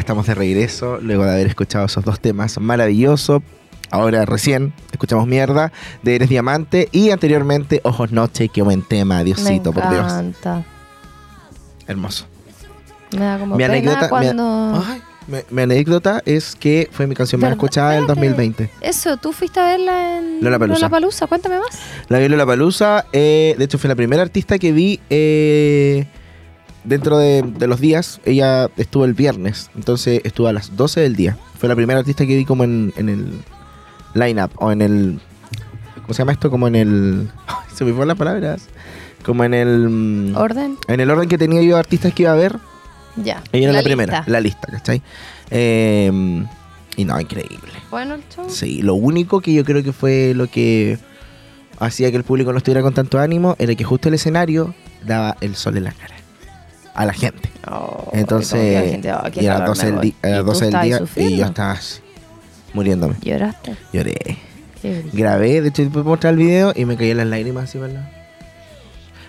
Ya 0.00 0.02
estamos 0.02 0.26
de 0.26 0.34
regreso 0.34 0.98
luego 1.02 1.24
de 1.24 1.32
haber 1.32 1.46
escuchado 1.48 1.84
esos 1.84 2.02
dos 2.06 2.20
temas 2.20 2.58
maravillosos. 2.58 3.42
Ahora 3.90 4.24
recién 4.24 4.72
escuchamos 4.92 5.26
Mierda 5.26 5.72
de 6.02 6.14
Eres 6.16 6.30
Diamante 6.30 6.88
y 6.90 7.10
anteriormente 7.10 7.82
Ojos 7.84 8.10
Noche, 8.10 8.48
qué 8.48 8.62
buen 8.62 8.80
tema, 8.80 9.22
Diosito, 9.22 9.74
Me 9.74 9.82
por 9.82 9.90
Dios. 9.90 10.10
Hermoso. 11.86 12.24
Me 13.12 13.20
da 13.26 13.38
como 13.38 13.56
Mi 13.56 13.62
pena 13.62 13.74
anécdota, 13.74 14.00
mi- 14.04 14.08
cuando... 14.08 14.82
Ay, 14.88 15.02
mi- 15.26 15.38
mi 15.50 15.62
anécdota 15.62 16.22
es 16.24 16.56
que 16.56 16.88
fue 16.90 17.06
mi 17.06 17.14
canción 17.14 17.38
más 17.42 17.50
escuchada 17.50 17.90
del 17.90 18.04
Espérate. 18.04 18.20
2020. 18.28 18.70
Eso, 18.80 19.18
tú 19.18 19.34
fuiste 19.34 19.60
a 19.60 19.66
verla 19.66 20.16
en 20.16 20.42
Lollapalooza. 20.42 20.78
Lollapalooza, 20.80 21.26
cuéntame 21.26 21.58
más. 21.58 21.78
La 22.08 22.18
vi 22.20 22.24
en 22.24 22.38
La 22.38 22.46
Palusa, 22.46 23.04
de 23.12 23.54
hecho 23.58 23.76
fue 23.76 23.88
la 23.88 23.96
primera 23.96 24.22
artista 24.22 24.58
que 24.58 24.72
vi 24.72 24.98
eh, 25.10 26.06
dentro 26.84 27.18
de, 27.18 27.42
de 27.42 27.66
los 27.66 27.80
días. 27.80 28.20
Ella 28.24 28.68
estuvo 28.76 29.04
el 29.04 29.14
viernes, 29.14 29.70
entonces 29.74 30.20
estuvo 30.24 30.46
a 30.48 30.52
las 30.52 30.76
12 30.76 31.00
del 31.00 31.16
día. 31.16 31.36
Fue 31.58 31.68
la 31.68 31.76
primera 31.76 32.00
artista 32.00 32.26
que 32.26 32.36
vi 32.36 32.44
como 32.44 32.64
en, 32.64 32.92
en 32.96 33.08
el 33.08 33.32
line-up 34.14 34.50
o 34.56 34.72
en 34.72 34.82
el... 34.82 35.20
¿Cómo 36.02 36.14
se 36.14 36.18
llama 36.18 36.32
esto? 36.32 36.50
Como 36.50 36.66
en 36.68 36.74
el... 36.76 37.30
Se 37.74 37.84
me 37.84 37.90
fueron 37.92 38.08
las 38.08 38.16
palabras. 38.16 38.66
Como 39.24 39.44
en 39.44 39.54
el... 39.54 39.88
mm, 39.88 40.36
¿Orden? 40.36 40.76
En 40.88 41.00
el 41.00 41.10
orden 41.10 41.28
que 41.28 41.38
tenía 41.38 41.62
yo 41.62 41.74
de 41.74 41.80
artistas 41.80 42.12
que 42.14 42.22
iba 42.24 42.32
a 42.32 42.36
ver, 42.36 42.56
Ya. 43.16 43.42
ella 43.52 43.68
era 43.68 43.72
la, 43.78 43.82
primera, 43.82 44.24
la 44.26 44.40
lista, 44.40 44.66
¿cachai? 44.70 45.02
Eh, 45.50 46.10
y 46.96 47.04
no, 47.04 47.20
increíble. 47.20 47.72
Bueno, 47.90 48.14
el 48.14 48.22
show. 48.34 48.46
Sí, 48.48 48.82
lo 48.82 48.94
único 48.94 49.40
que 49.40 49.52
yo 49.52 49.64
creo 49.64 49.82
que 49.82 49.92
fue 49.92 50.32
lo 50.34 50.46
que 50.48 50.98
hacía 51.78 52.10
que 52.10 52.16
el 52.16 52.24
público 52.24 52.52
no 52.52 52.58
estuviera 52.58 52.82
con 52.82 52.92
tanto 52.94 53.18
ánimo 53.18 53.56
era 53.58 53.74
que 53.74 53.84
justo 53.84 54.08
el 54.08 54.14
escenario 54.14 54.74
daba 55.06 55.36
el 55.40 55.54
sol 55.56 55.76
en 55.78 55.84
la 55.84 55.92
cara 55.92 56.14
a 56.94 57.04
la 57.06 57.12
gente. 57.12 57.50
Oh, 57.70 58.10
Entonces, 58.12 58.74
la 58.84 58.90
gente, 58.90 59.12
oh, 59.12 59.40
y 59.42 59.46
a 59.46 59.58
las 59.58 59.60
calor 59.60 59.66
12 59.68 59.80
me 59.84 59.86
del, 59.86 59.96
voy. 59.96 60.06
di- 60.06 60.16
a 60.22 60.28
¿Y 60.28 60.30
las 60.32 60.40
tú 60.40 60.46
12 60.46 60.64
del 60.64 60.68
estabas 60.74 61.14
día 61.14 61.26
y 61.28 61.36
yo 61.36 61.44
estaba 61.46 61.72
así, 61.72 62.00
muriéndome. 62.74 63.14
¿Lloraste? 63.22 63.76
Lloré. 63.92 64.38
Grabé, 65.12 65.60
de 65.60 65.68
hecho, 65.68 65.82
después 65.82 66.04
mostrar 66.04 66.32
el 66.32 66.38
video 66.38 66.72
y 66.74 66.84
me 66.86 66.96
caían 66.96 67.18
las 67.18 67.26
lágrimas 67.26 67.64
así, 67.64 67.78
¿verdad? 67.78 68.10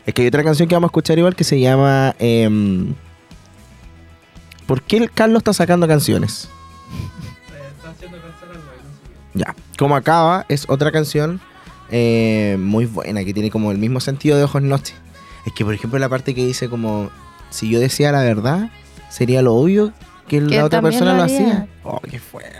Es 0.05 0.13
que 0.13 0.21
hay 0.23 0.27
otra 0.29 0.43
canción 0.43 0.67
que 0.69 0.75
vamos 0.75 0.87
a 0.87 0.91
escuchar 0.91 1.17
igual 1.19 1.35
que 1.35 1.43
se 1.43 1.59
llama 1.59 2.15
em, 2.19 2.95
¿Por 4.65 4.81
qué 4.81 4.97
el 4.97 5.11
Carlos 5.11 5.39
está 5.41 5.53
sacando 5.53 5.87
canciones? 5.87 6.47
Ya. 9.33 9.55
Como 9.77 9.95
acaba, 9.95 10.45
es 10.49 10.65
otra 10.69 10.91
canción 10.91 11.39
eh, 11.89 12.57
muy 12.59 12.85
buena, 12.85 13.23
que 13.23 13.33
tiene 13.33 13.49
como 13.49 13.71
el 13.71 13.77
mismo 13.77 13.99
sentido 13.99 14.37
de 14.37 14.43
Ojos 14.43 14.61
Noche. 14.61 14.93
Es 15.45 15.53
que, 15.53 15.63
por 15.65 15.73
ejemplo, 15.73 15.97
la 15.99 16.09
parte 16.09 16.35
que 16.35 16.45
dice 16.45 16.69
como, 16.69 17.09
si 17.51 17.69
yo 17.69 17.79
decía 17.79 18.11
la 18.11 18.23
verdad, 18.23 18.69
sería 19.09 19.41
lo 19.43 19.53
obvio 19.53 19.93
que 20.27 20.39
Que 20.47 20.55
la 20.57 20.65
otra 20.65 20.81
persona 20.81 21.13
lo 21.13 21.23
hacía. 21.23 21.67
Oh, 21.83 21.99
qué 21.99 22.17
fuerte. 22.19 22.59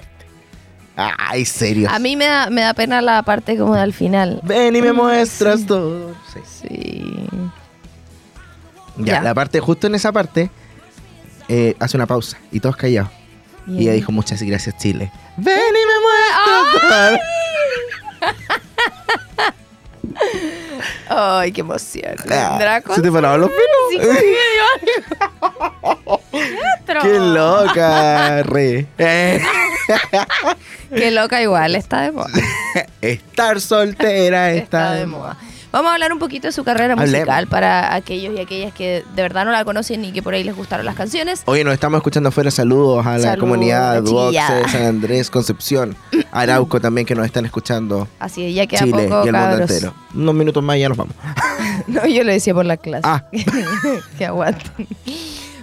Ay, 0.96 1.46
serio. 1.46 1.90
A 1.90 1.98
mí 2.00 2.16
me 2.16 2.26
da, 2.26 2.50
me 2.52 2.62
da 2.62 2.74
pena 2.76 3.02
la 3.02 3.24
parte 3.24 3.58
como 3.58 3.76
del 3.76 3.94
final. 3.94 4.40
Ven 4.44 4.76
y 4.76 4.82
me 4.82 4.92
Mm, 4.94 4.96
muestras 4.98 5.62
sí. 5.62 5.66
todo. 5.66 6.14
Sí. 6.34 6.40
Sí. 6.46 7.28
Ya, 8.98 9.14
Ya. 9.16 9.22
la 9.24 9.34
parte, 9.34 9.60
justo 9.62 9.88
en 9.88 9.96
esa 9.96 10.12
parte, 10.12 10.52
eh, 11.48 11.76
hace 11.80 11.98
una 11.98 12.06
pausa 12.06 12.38
y 12.52 12.60
todos 12.60 12.76
callados. 12.76 13.10
Y 13.68 13.84
ella 13.84 13.94
dijo, 13.94 14.12
muchas 14.12 14.42
gracias, 14.44 14.78
Chile. 14.78 15.12
Ven 15.38 15.56
y 15.56 15.86
me 15.88 15.98
muestras 16.82 17.18
todo. 18.22 18.32
Ay, 21.14 21.52
qué 21.52 21.60
emoción. 21.60 22.16
Ah, 22.30 22.56
Draco. 22.58 22.96
¿Se 22.96 23.02
te 23.02 23.12
pararon 23.12 23.42
los 23.42 23.50
pelos? 23.50 24.22
¡Qué 27.02 27.20
loca, 27.20 28.44
re! 28.44 28.88
Qué 30.90 31.12
loca 31.12 31.42
igual, 31.42 31.76
está 31.76 32.04
de 32.04 32.12
moda. 32.14 32.30
Estar 33.02 33.60
soltera 33.60 34.52
está, 34.52 34.64
Está 34.64 34.94
de 34.94 35.06
moda. 35.06 35.38
Vamos 35.72 35.90
a 35.90 35.94
hablar 35.94 36.12
un 36.12 36.20
poquito 36.20 36.48
de 36.48 36.52
su 36.52 36.66
carrera 36.66 36.94
Hablemos. 36.94 37.12
musical 37.12 37.48
para 37.48 37.96
aquellos 37.96 38.36
y 38.36 38.40
aquellas 38.42 38.74
que 38.74 39.06
de 39.16 39.22
verdad 39.22 39.46
no 39.46 39.52
la 39.52 39.64
conocen 39.64 40.04
y 40.04 40.12
que 40.12 40.22
por 40.22 40.34
ahí 40.34 40.44
les 40.44 40.56
gustaron 40.56 40.86
las 40.86 40.96
canciones. 40.96 41.44
Oye, 41.46 41.64
nos 41.64 41.74
estamos 41.74 41.98
escuchando 42.00 42.30
afuera. 42.30 42.52
Saludos 42.52 43.06
a 43.06 43.14
la 43.14 43.20
Saludos, 43.20 43.40
comunidad 43.40 44.02
Duoxe, 44.04 44.32
chillada. 44.32 44.68
San 44.68 44.84
Andrés, 44.84 45.30
Concepción, 45.30 45.96
Arauco 46.32 46.82
también 46.82 47.08
que 47.08 47.16
nos 47.16 47.26
están 47.26 47.46
escuchando. 47.46 48.08
Así 48.20 48.46
es, 48.46 48.54
ya 48.56 48.68
queda 48.68 48.82
Chile 48.82 49.08
poco, 49.08 49.26
y 49.26 49.30
el 49.30 49.36
mundo 49.36 49.58
entero. 49.60 49.94
Unos 50.14 50.36
minutos 50.36 50.62
más 50.62 50.76
y 50.76 50.80
ya 50.82 50.90
nos 50.90 50.98
vamos. 50.98 51.16
No, 51.88 52.06
yo 52.06 52.24
lo 52.24 52.32
decía 52.32 52.54
por 52.54 52.66
la 52.66 52.78
clase. 52.78 53.02
Ah. 53.06 53.24
que 54.18 54.26
aguanten. 54.26 54.88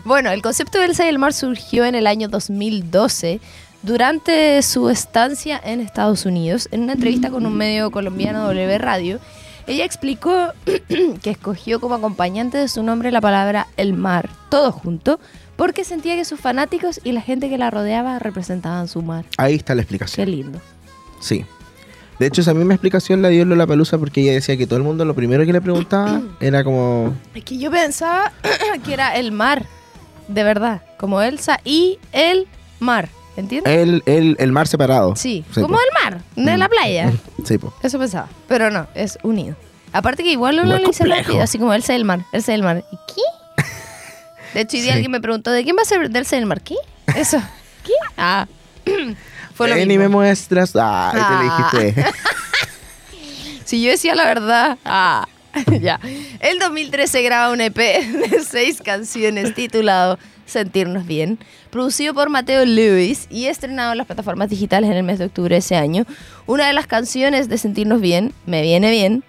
Bueno, 0.04 0.30
el 0.30 0.42
concepto 0.42 0.78
de 0.78 0.86
Elsa 0.86 1.04
y 1.04 1.08
el 1.08 1.18
mar 1.18 1.32
surgió 1.32 1.84
en 1.84 1.94
el 1.94 2.06
año 2.06 2.28
2012 2.28 3.40
durante 3.82 4.60
su 4.62 4.88
estancia 4.90 5.60
en 5.62 5.80
Estados 5.80 6.26
Unidos. 6.26 6.68
En 6.72 6.82
una 6.82 6.94
entrevista 6.94 7.30
con 7.30 7.46
un 7.46 7.56
medio 7.56 7.90
colombiano 7.90 8.42
W 8.44 8.78
Radio, 8.78 9.20
ella 9.68 9.84
explicó 9.84 10.52
que 11.22 11.30
escogió 11.30 11.80
como 11.80 11.94
acompañante 11.94 12.58
de 12.58 12.68
su 12.68 12.82
nombre 12.82 13.10
la 13.12 13.20
palabra 13.20 13.68
el 13.76 13.92
mar, 13.92 14.28
todo 14.48 14.72
junto, 14.72 15.20
porque 15.56 15.84
sentía 15.84 16.16
que 16.16 16.24
sus 16.24 16.40
fanáticos 16.40 17.00
y 17.04 17.12
la 17.12 17.20
gente 17.20 17.48
que 17.48 17.58
la 17.58 17.70
rodeaba 17.70 18.18
representaban 18.18 18.88
su 18.88 19.02
mar. 19.02 19.24
Ahí 19.36 19.54
está 19.54 19.74
la 19.74 19.80
Qué 19.80 19.84
explicación. 19.84 20.30
lindo. 20.30 20.60
Sí. 21.20 21.44
De 22.18 22.26
hecho, 22.26 22.40
esa 22.40 22.52
misma 22.54 22.74
explicación 22.74 23.22
la 23.22 23.28
dio 23.28 23.44
la 23.44 23.66
Palusa 23.66 23.96
porque 23.98 24.22
ella 24.22 24.32
decía 24.32 24.56
que 24.56 24.66
todo 24.66 24.78
el 24.78 24.82
mundo 24.84 25.04
lo 25.04 25.14
primero 25.14 25.44
que 25.46 25.52
le 25.52 25.60
preguntaba 25.60 26.20
era 26.40 26.64
como. 26.64 27.14
Es 27.34 27.44
que 27.44 27.58
yo 27.58 27.70
pensaba 27.70 28.32
que 28.84 28.92
era 28.92 29.16
el 29.16 29.30
mar, 29.32 29.66
de 30.26 30.42
verdad, 30.42 30.82
como 30.98 31.22
Elsa 31.22 31.60
y 31.64 31.98
el 32.12 32.46
mar, 32.80 33.08
¿entiendes? 33.38 33.72
El, 33.72 34.02
el, 34.06 34.36
el 34.38 34.52
mar 34.52 34.66
separado. 34.68 35.14
Sí, 35.16 35.44
sí, 35.54 35.60
como 35.60 35.74
po. 35.76 35.80
el 35.80 36.04
mar, 36.12 36.22
de 36.36 36.56
la 36.58 36.68
playa. 36.68 37.12
Sí, 37.44 37.56
po. 37.58 37.72
Eso 37.82 37.98
pensaba, 37.98 38.28
pero 38.48 38.70
no, 38.70 38.86
es 38.94 39.18
unido. 39.22 39.56
Aparte 39.92 40.22
que 40.22 40.30
igual 40.32 40.58
uno 40.60 40.76
le 40.76 40.84
dice 40.84 41.04
rápido, 41.06 41.40
así 41.40 41.58
como 41.58 41.72
Elsa 41.72 41.92
del 41.94 42.04
mar, 42.04 42.20
Elsa 42.32 42.52
del 42.52 42.62
mar. 42.62 42.84
¿Y 42.92 42.96
qué? 43.14 43.62
De 44.54 44.60
hecho, 44.62 44.76
hoy 44.76 44.82
día 44.82 44.92
Sí. 44.92 44.96
alguien 44.96 45.10
me 45.12 45.20
preguntó, 45.20 45.50
¿de 45.50 45.62
quién 45.64 45.76
va 45.76 45.82
a 45.82 45.84
ser 45.86 46.10
de 46.10 46.18
Elsa 46.18 46.36
del 46.36 46.46
mar? 46.46 46.60
¿Qué? 46.62 46.74
Eso. 47.16 47.38
¿Qué? 47.84 47.92
Ah. 48.16 48.46
Fue 49.54 49.68
lo 49.68 49.74
Ven 49.74 49.90
y 49.90 49.98
me 49.98 50.08
muestras. 50.08 50.74
Ah, 50.76 51.12
Ah. 51.14 51.68
te 51.72 51.84
dijiste. 51.84 52.12
Si 53.64 53.82
yo 53.82 53.90
decía 53.90 54.14
la 54.14 54.24
verdad, 54.24 54.78
ah, 54.84 55.26
ya. 55.80 55.98
El 56.40 56.58
2013 56.58 57.22
graba 57.22 57.52
un 57.52 57.60
EP 57.60 57.76
de 57.76 58.42
seis 58.48 58.80
canciones 58.82 59.54
titulado 59.54 60.18
Sentirnos 60.48 61.06
Bien, 61.06 61.38
producido 61.70 62.14
por 62.14 62.30
Mateo 62.30 62.64
Lewis 62.64 63.26
y 63.30 63.46
estrenado 63.46 63.92
en 63.92 63.98
las 63.98 64.06
plataformas 64.06 64.48
digitales 64.48 64.90
en 64.90 64.96
el 64.96 65.02
mes 65.02 65.18
de 65.18 65.26
octubre 65.26 65.54
de 65.54 65.58
ese 65.58 65.76
año. 65.76 66.06
Una 66.46 66.66
de 66.66 66.72
las 66.72 66.86
canciones 66.86 67.48
de 67.48 67.58
Sentirnos 67.58 68.00
Bien, 68.00 68.32
Me 68.46 68.62
Viene 68.62 68.90
Bien, 68.90 69.22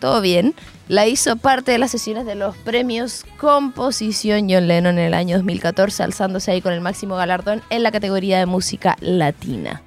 todo 0.00 0.20
bien, 0.20 0.54
la 0.88 1.06
hizo 1.06 1.36
parte 1.36 1.72
de 1.72 1.78
las 1.78 1.90
sesiones 1.90 2.26
de 2.26 2.34
los 2.34 2.56
premios 2.56 3.24
Composición 3.36 4.48
John 4.50 4.66
Lennon 4.66 4.98
en 4.98 5.04
el 5.04 5.14
año 5.14 5.36
2014, 5.36 6.02
alzándose 6.02 6.50
ahí 6.50 6.60
con 6.60 6.72
el 6.72 6.80
máximo 6.80 7.16
galardón 7.16 7.62
en 7.70 7.82
la 7.82 7.92
categoría 7.92 8.38
de 8.38 8.46
música 8.46 8.96
latina. 9.00 9.82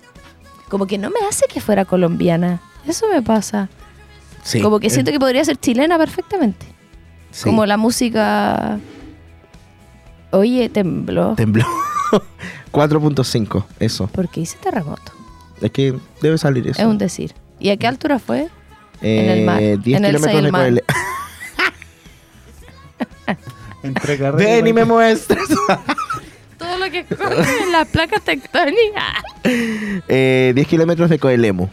Como 0.69 0.87
que 0.87 0.97
no 0.97 1.09
me 1.09 1.19
hace 1.27 1.45
que 1.47 1.61
fuera 1.61 1.85
colombiana. 1.85 2.61
Eso 2.87 3.07
me 3.09 3.21
pasa. 3.21 3.69
Sí. 4.43 4.61
Como 4.61 4.79
que 4.79 4.89
siento 4.89 5.11
que 5.11 5.19
podría 5.19 5.43
ser 5.43 5.57
chilena 5.57 5.97
perfectamente. 5.97 6.65
sí. 7.31 7.43
Como 7.43 7.65
la 7.65 7.77
música. 7.77 8.79
Oye, 10.35 10.69
tembló. 10.69 11.35
Tembló. 11.35 11.65
4.5, 12.71 13.63
eso. 13.79 14.07
Porque 14.13 14.41
hice 14.41 14.57
terremoto. 14.57 15.11
Es 15.61 15.71
que 15.71 15.95
debe 16.21 16.37
salir 16.37 16.67
eso. 16.67 16.81
Es 16.81 16.87
un 16.87 16.97
decir. 16.97 17.33
¿Y 17.59 17.69
a 17.69 17.77
qué 17.77 17.87
altura 17.87 18.19
fue? 18.19 18.49
en 19.01 19.29
el 19.29 19.39
Eh, 19.39 19.45
mar. 19.45 19.59
10 19.83 19.97
En 19.97 20.05
Elsa 20.05 20.31
y 20.31 20.35
kilómetros 20.35 20.35
el 20.39 20.45
de 20.45 20.51
mar. 20.51 20.61
Coelho. 20.61 20.81
Entre 23.83 24.17
carreras. 24.17 24.55
Ven 24.55 24.67
y 24.67 24.73
me 24.73 24.85
muestras. 24.85 25.47
Todo 26.57 26.77
lo 26.79 26.89
que 26.91 27.05
corre 27.05 27.63
en 27.63 27.71
las 27.71 27.87
placas 27.87 28.23
tectónicas. 28.23 29.23
Eh, 29.43 30.51
10 30.55 30.67
kilómetros 30.67 31.09
de 31.09 31.19
Coelemu. 31.19 31.67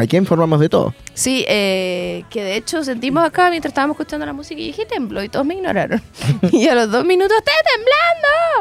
Aquí 0.00 0.16
informamos 0.16 0.60
de 0.60 0.68
todo. 0.68 0.94
Sí, 1.12 1.44
eh, 1.48 2.22
que 2.30 2.44
de 2.44 2.54
hecho 2.56 2.84
sentimos 2.84 3.24
acá 3.24 3.50
mientras 3.50 3.72
estábamos 3.72 3.96
escuchando 3.96 4.24
la 4.24 4.32
música 4.32 4.60
y 4.60 4.66
dije 4.66 4.86
tembló 4.86 5.24
y 5.24 5.28
todos 5.28 5.44
me 5.44 5.54
ignoraron. 5.54 6.00
y 6.52 6.68
a 6.68 6.76
los 6.76 6.90
dos 6.92 7.04
minutos, 7.04 7.36
¡está 7.36 7.50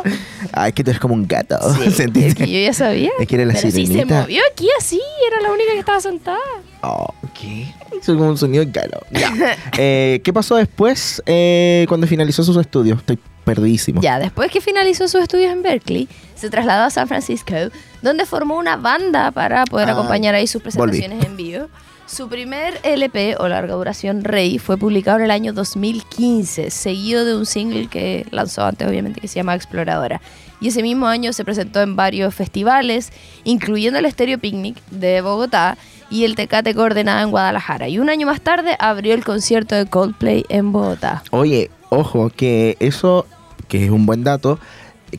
temblando! 0.01 0.21
Ay, 0.51 0.73
que 0.73 0.83
tú 0.83 0.89
eres 0.89 0.99
como 0.99 1.13
un 1.13 1.27
gato. 1.27 1.55
Sí, 1.75 1.91
¿Sentiste? 1.91 2.27
es 2.27 2.35
que 2.35 2.51
yo 2.51 2.59
ya 2.59 2.73
sabía. 2.73 3.11
Es 3.19 3.27
que 3.27 3.35
era 3.35 3.45
la 3.45 3.53
Pero 3.53 3.61
si 3.61 3.71
se 3.71 3.85
sirenita. 3.85 4.21
movió 4.21 4.41
aquí 4.51 4.67
así, 4.79 4.99
era 5.27 5.39
la 5.41 5.51
única 5.51 5.73
que 5.73 5.79
estaba 5.79 6.01
sentada. 6.01 6.39
Oh, 6.81 7.13
¿qué? 7.39 7.71
Eso 7.91 8.13
es 8.13 8.17
como 8.17 8.29
un 8.29 8.37
sonido 8.37 8.65
de 8.65 8.71
gato. 8.71 8.99
Ya. 9.11 9.31
Eh, 9.77 10.21
¿Qué 10.23 10.33
pasó 10.33 10.55
después 10.55 11.21
eh, 11.27 11.85
cuando 11.87 12.07
finalizó 12.07 12.43
sus 12.43 12.57
estudios? 12.57 12.97
Estoy 12.97 13.19
perdidísimo. 13.47 14.01
Ya, 14.01 14.19
después 14.19 14.51
que 14.51 14.61
finalizó 14.61 15.07
sus 15.07 15.21
estudios 15.21 15.51
en 15.51 15.63
Berkeley, 15.63 16.07
se 16.35 16.51
trasladó 16.51 16.83
a 16.83 16.89
San 16.91 17.07
Francisco, 17.07 17.55
donde 18.03 18.25
formó 18.25 18.57
una 18.57 18.77
banda 18.77 19.31
para 19.31 19.63
poder 19.65 19.89
Ah, 19.89 19.94
acompañar 19.94 20.35
ahí 20.35 20.45
sus 20.45 20.61
presentaciones 20.61 21.25
en 21.25 21.35
vivo. 21.35 21.67
Su 22.05 22.29
primer 22.29 22.79
LP 22.83 23.35
o 23.38 23.47
larga 23.49 23.73
duración 23.73 24.23
Rey 24.23 24.59
fue 24.59 24.77
publicado 24.77 25.17
en 25.17 25.25
el 25.25 25.31
año 25.31 25.51
2015, 25.51 26.69
seguido 26.69 27.25
de 27.25 27.35
un 27.35 27.45
single 27.45 27.88
que 27.88 28.25
lanzó 28.31 28.63
antes 28.65 28.88
obviamente 28.88 29.19
que 29.19 29.27
se 29.27 29.35
llama 29.35 29.55
Exploradora. 29.55 30.21
Y 30.61 30.69
ese 30.69 30.81
mismo 30.81 31.07
año 31.07 31.33
se 31.33 31.44
presentó 31.44 31.81
en 31.81 31.95
varios 31.95 32.33
festivales, 32.33 33.11
incluyendo 33.44 33.99
el 33.99 34.09
Stereo 34.11 34.39
Picnic 34.39 34.77
de 34.89 35.21
Bogotá 35.21 35.77
y 36.09 36.23
el 36.23 36.35
Tecate 36.35 36.73
Coordenada 36.73 37.21
en 37.23 37.31
Guadalajara. 37.31 37.89
Y 37.89 37.99
un 37.99 38.09
año 38.09 38.25
más 38.25 38.39
tarde 38.41 38.75
abrió 38.79 39.13
el 39.13 39.23
concierto 39.25 39.75
de 39.75 39.85
Coldplay 39.85 40.45
en 40.49 40.71
Bogotá. 40.71 41.23
Oye, 41.31 41.69
ojo, 41.89 42.29
que 42.29 42.77
eso, 42.79 43.25
que 43.67 43.85
es 43.85 43.91
un 43.91 44.05
buen 44.05 44.23
dato, 44.23 44.59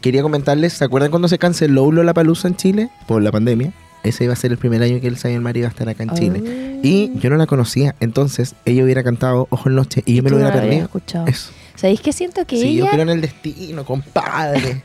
quería 0.00 0.22
comentarles, 0.22 0.74
¿se 0.74 0.84
acuerdan 0.84 1.10
cuando 1.10 1.28
se 1.28 1.38
canceló 1.38 1.90
la 1.90 2.14
Palusa 2.14 2.48
en 2.48 2.56
Chile 2.56 2.90
por 3.06 3.22
la 3.22 3.32
pandemia? 3.32 3.72
Ese 4.04 4.24
iba 4.24 4.32
a 4.32 4.36
ser 4.36 4.52
el 4.52 4.58
primer 4.58 4.82
año 4.82 5.00
que 5.00 5.08
el 5.08 5.16
Zion 5.18 5.42
Mari 5.42 5.60
iba 5.60 5.68
a 5.68 5.70
estar 5.70 5.88
acá 5.88 6.04
en 6.04 6.10
Chile. 6.14 6.42
Oh. 6.44 6.80
Y 6.82 7.18
yo 7.18 7.30
no 7.30 7.36
la 7.36 7.46
conocía, 7.46 7.96
entonces 8.00 8.54
ella 8.64 8.84
hubiera 8.84 9.02
cantado 9.02 9.48
Ojo 9.50 9.68
en 9.68 9.74
Noche 9.74 10.02
y 10.06 10.14
yo 10.14 10.22
me 10.22 10.30
lo 10.30 10.38
no 10.38 10.44
hubiera 10.44 10.60
perdido. 10.60 10.84
escuchado. 10.84 11.26
Eso. 11.26 11.50
¿Sabéis 11.74 12.00
que 12.00 12.12
siento 12.12 12.46
que 12.46 12.60
Sí, 12.60 12.76
yo 12.76 12.86
creo 12.88 13.02
en 13.02 13.08
el 13.08 13.20
destino, 13.20 13.84
compadre. 13.84 14.82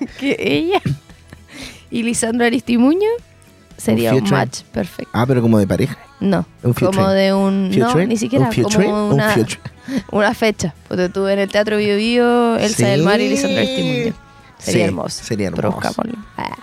que 0.20 0.36
ella 0.38 0.80
y 1.90 2.02
Lisandro 2.02 2.46
Aristimuño 2.46 3.08
sería 3.76 4.14
un, 4.14 4.28
match 4.30 4.62
perfecto? 4.72 5.10
ah, 5.12 5.24
pero 5.26 5.42
como 5.42 5.58
de 5.58 5.66
pareja. 5.66 5.98
No, 6.20 6.46
Un 6.62 6.72
como 6.72 7.08
de 7.08 7.32
un... 7.34 7.70
No, 7.70 7.86
Featuring, 7.86 8.08
ni 8.08 8.16
siquiera, 8.16 8.48
un 8.48 8.62
como 8.62 9.08
un 9.08 9.14
una, 9.14 9.30
featuring. 9.34 9.60
una 10.10 10.34
fecha. 10.34 10.74
Porque 10.88 11.08
tú 11.08 11.26
en 11.28 11.38
el 11.38 11.50
Teatro 11.50 11.76
Bio 11.78 11.96
Bio, 11.96 12.56
Elsa 12.56 12.86
del 12.88 13.02
Mar 13.02 13.20
y 13.20 13.28
Lisandro 13.28 13.58
Aristimuño. 13.60 14.14
Sería 14.58 14.80
Sí, 14.80 14.80
hermoso. 14.88 15.24
sería 15.24 15.46
hermoso. 15.48 15.70
Buscámoslo. 15.72 16.14
Ah. 16.36 16.56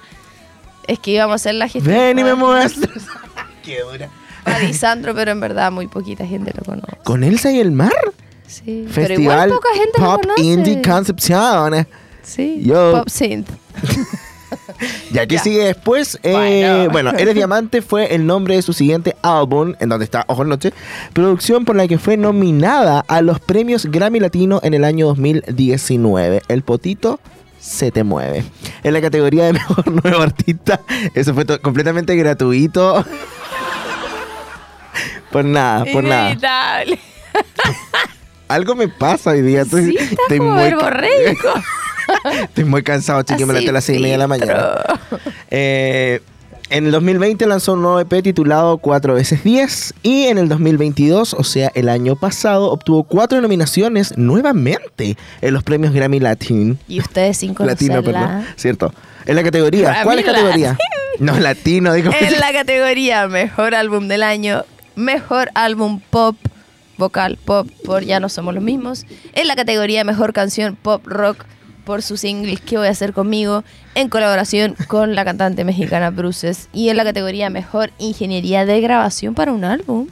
Es 0.88 1.00
que 1.00 1.12
íbamos 1.12 1.34
a 1.34 1.36
hacer 1.36 1.56
la 1.56 1.68
gestión. 1.68 1.96
Ven 1.96 2.20
y 2.20 2.24
me 2.24 2.34
muestras. 2.36 3.04
Qué 3.64 3.80
dura. 3.82 4.10
a 4.46 4.60
Lisandro, 4.60 5.14
pero 5.14 5.32
en 5.32 5.40
verdad 5.40 5.72
muy 5.72 5.88
poquita 5.88 6.26
gente 6.26 6.52
lo 6.58 6.64
conoce. 6.64 6.98
¿Con 7.04 7.24
Elsa 7.24 7.52
y 7.52 7.60
el 7.60 7.72
mar? 7.72 7.94
Sí. 8.48 8.88
pero 8.94 9.14
igual 9.14 9.38
Festival 9.38 9.50
poca 9.50 9.70
gente 9.76 9.92
Pop 10.00 10.26
lo 10.26 10.34
conoce. 10.36 10.42
Indie 10.44 10.82
Concepción. 10.82 11.88
Sí. 12.24 12.62
Yo- 12.66 12.92
Pop 12.98 13.08
synth. 13.10 13.50
Ya 15.12 15.26
que 15.28 15.36
Ya. 15.36 15.44
sigue 15.44 15.64
después, 15.66 16.20
eh, 16.24 16.32
Bueno. 16.34 16.90
bueno, 16.92 17.12
Eres 17.20 17.36
Diamante 17.36 17.82
fue 17.82 18.14
el 18.16 18.26
nombre 18.26 18.56
de 18.56 18.62
su 18.62 18.74
siguiente 18.74 19.16
álbum, 19.22 19.74
en 19.80 19.90
donde 19.90 20.06
está 20.06 20.24
Ojo 20.28 20.44
Noche, 20.44 20.74
producción 21.14 21.66
por 21.66 21.76
la 21.76 21.88
que 21.88 21.98
fue 21.98 22.18
nominada 22.18 23.04
a 23.08 23.22
los 23.22 23.40
premios 23.40 23.86
Grammy 23.86 24.20
Latino 24.20 24.60
en 24.64 24.74
el 24.74 24.84
año 24.84 25.08
2019. 25.08 26.42
El 26.48 26.64
potito 26.64 27.20
se 27.60 27.92
te 27.92 28.04
mueve. 28.04 28.44
En 28.84 28.94
la 28.94 29.02
categoría 29.02 29.46
de 29.46 29.54
mejor 29.54 29.88
nuevo 30.04 30.22
artista, 30.22 30.82
eso 31.14 31.34
fue 31.34 31.46
completamente 31.60 32.16
gratuito. 32.16 33.06
por 35.32 35.46
nada, 35.46 35.86
por 35.92 36.04
nada. 36.04 36.32
Inevitable. 36.32 37.00
Algo 38.48 38.76
me 38.76 38.90
pasa 38.90 39.32
hoy 39.32 39.42
día. 39.42 39.62
Estoy, 39.62 39.86
Sí, 39.92 39.98
estás 39.98 40.12
estoy 40.20 40.38
como 40.40 40.52
muy, 40.52 40.70
ca- 40.70 40.76
verborreico. 40.76 41.54
estoy 42.44 42.64
muy 42.64 42.84
cansado, 42.84 43.24
chiqui, 43.24 43.46
me 43.46 43.54
levanté 43.54 43.70
a 43.70 43.74
las 43.74 43.84
seis 43.84 44.00
y 44.00 44.02
media 44.02 44.14
de 44.16 44.18
la 44.20 44.28
mañana. 44.28 44.76
Eh, 45.50 46.22
en 46.72 46.86
el 46.86 46.92
2020 46.92 47.46
lanzó 47.48 47.74
un 47.74 47.82
nuevo 47.82 48.00
EP 48.00 48.24
titulado 48.24 48.78
4 48.78 49.16
veces 49.16 49.44
10 49.44 49.94
y 50.04 50.28
en 50.28 50.38
el 50.38 50.48
2022, 50.48 51.34
o 51.34 51.44
sea, 51.44 51.70
el 51.76 51.90
año 51.90 52.16
pasado, 52.16 52.72
obtuvo 52.72 53.04
cuatro 53.04 53.42
nominaciones 53.42 54.18
nuevamente 54.18 55.18
en 55.42 55.54
los 55.54 55.64
premios 55.64 55.94
Grammy 55.94 56.22
Latin. 56.22 56.80
Y 56.88 57.02
ustedes 57.02 57.40
sin 57.40 57.54
conocerla. 57.54 57.96
Latino, 57.98 58.04
perdón. 58.04 58.46
Cierto. 58.56 58.94
En 59.26 59.36
la 59.36 59.44
categoría. 59.44 59.90
Grammy 59.90 60.04
¿Cuál 60.06 60.20
es 60.20 60.26
categoría? 60.26 60.78
No, 61.20 61.38
latino, 61.40 61.94
digo. 61.94 62.12
En 62.18 62.40
la 62.40 62.54
categoría 62.54 63.28
Mejor 63.28 63.76
Álbum 63.76 64.08
del 64.08 64.24
Año, 64.24 64.64
Mejor 64.96 65.50
Álbum 65.54 66.00
Pop, 66.10 66.38
Vocal 66.98 67.38
Pop, 67.44 67.68
por 67.84 68.04
Ya 68.04 68.22
No 68.22 68.30
Somos 68.30 68.54
Los 68.54 68.64
Mismos. 68.64 69.06
En 69.34 69.48
la 69.48 69.58
categoría 69.58 70.04
Mejor 70.04 70.32
Canción 70.32 70.78
Pop 70.82 71.06
Rock, 71.06 71.46
por 71.86 72.02
su 72.02 72.18
single 72.18 72.58
¿Qué 72.58 72.78
voy 72.78 72.88
a 72.88 72.92
hacer 72.92 73.14
conmigo? 73.14 73.64
En 73.96 74.10
colaboración 74.10 74.76
con 74.88 75.16
la 75.16 75.26
cantante 75.26 75.64
mexicana 75.64 76.10
Bruces. 76.10 76.70
Y 76.74 76.90
en 76.90 76.98
la 76.98 77.04
categoría 77.04 77.50
Mejor 77.50 77.92
Ingeniería 77.98 78.66
de 78.66 78.80
Grabación 78.82 79.36
para 79.36 79.52
un 79.52 79.64
álbum. 79.64 80.08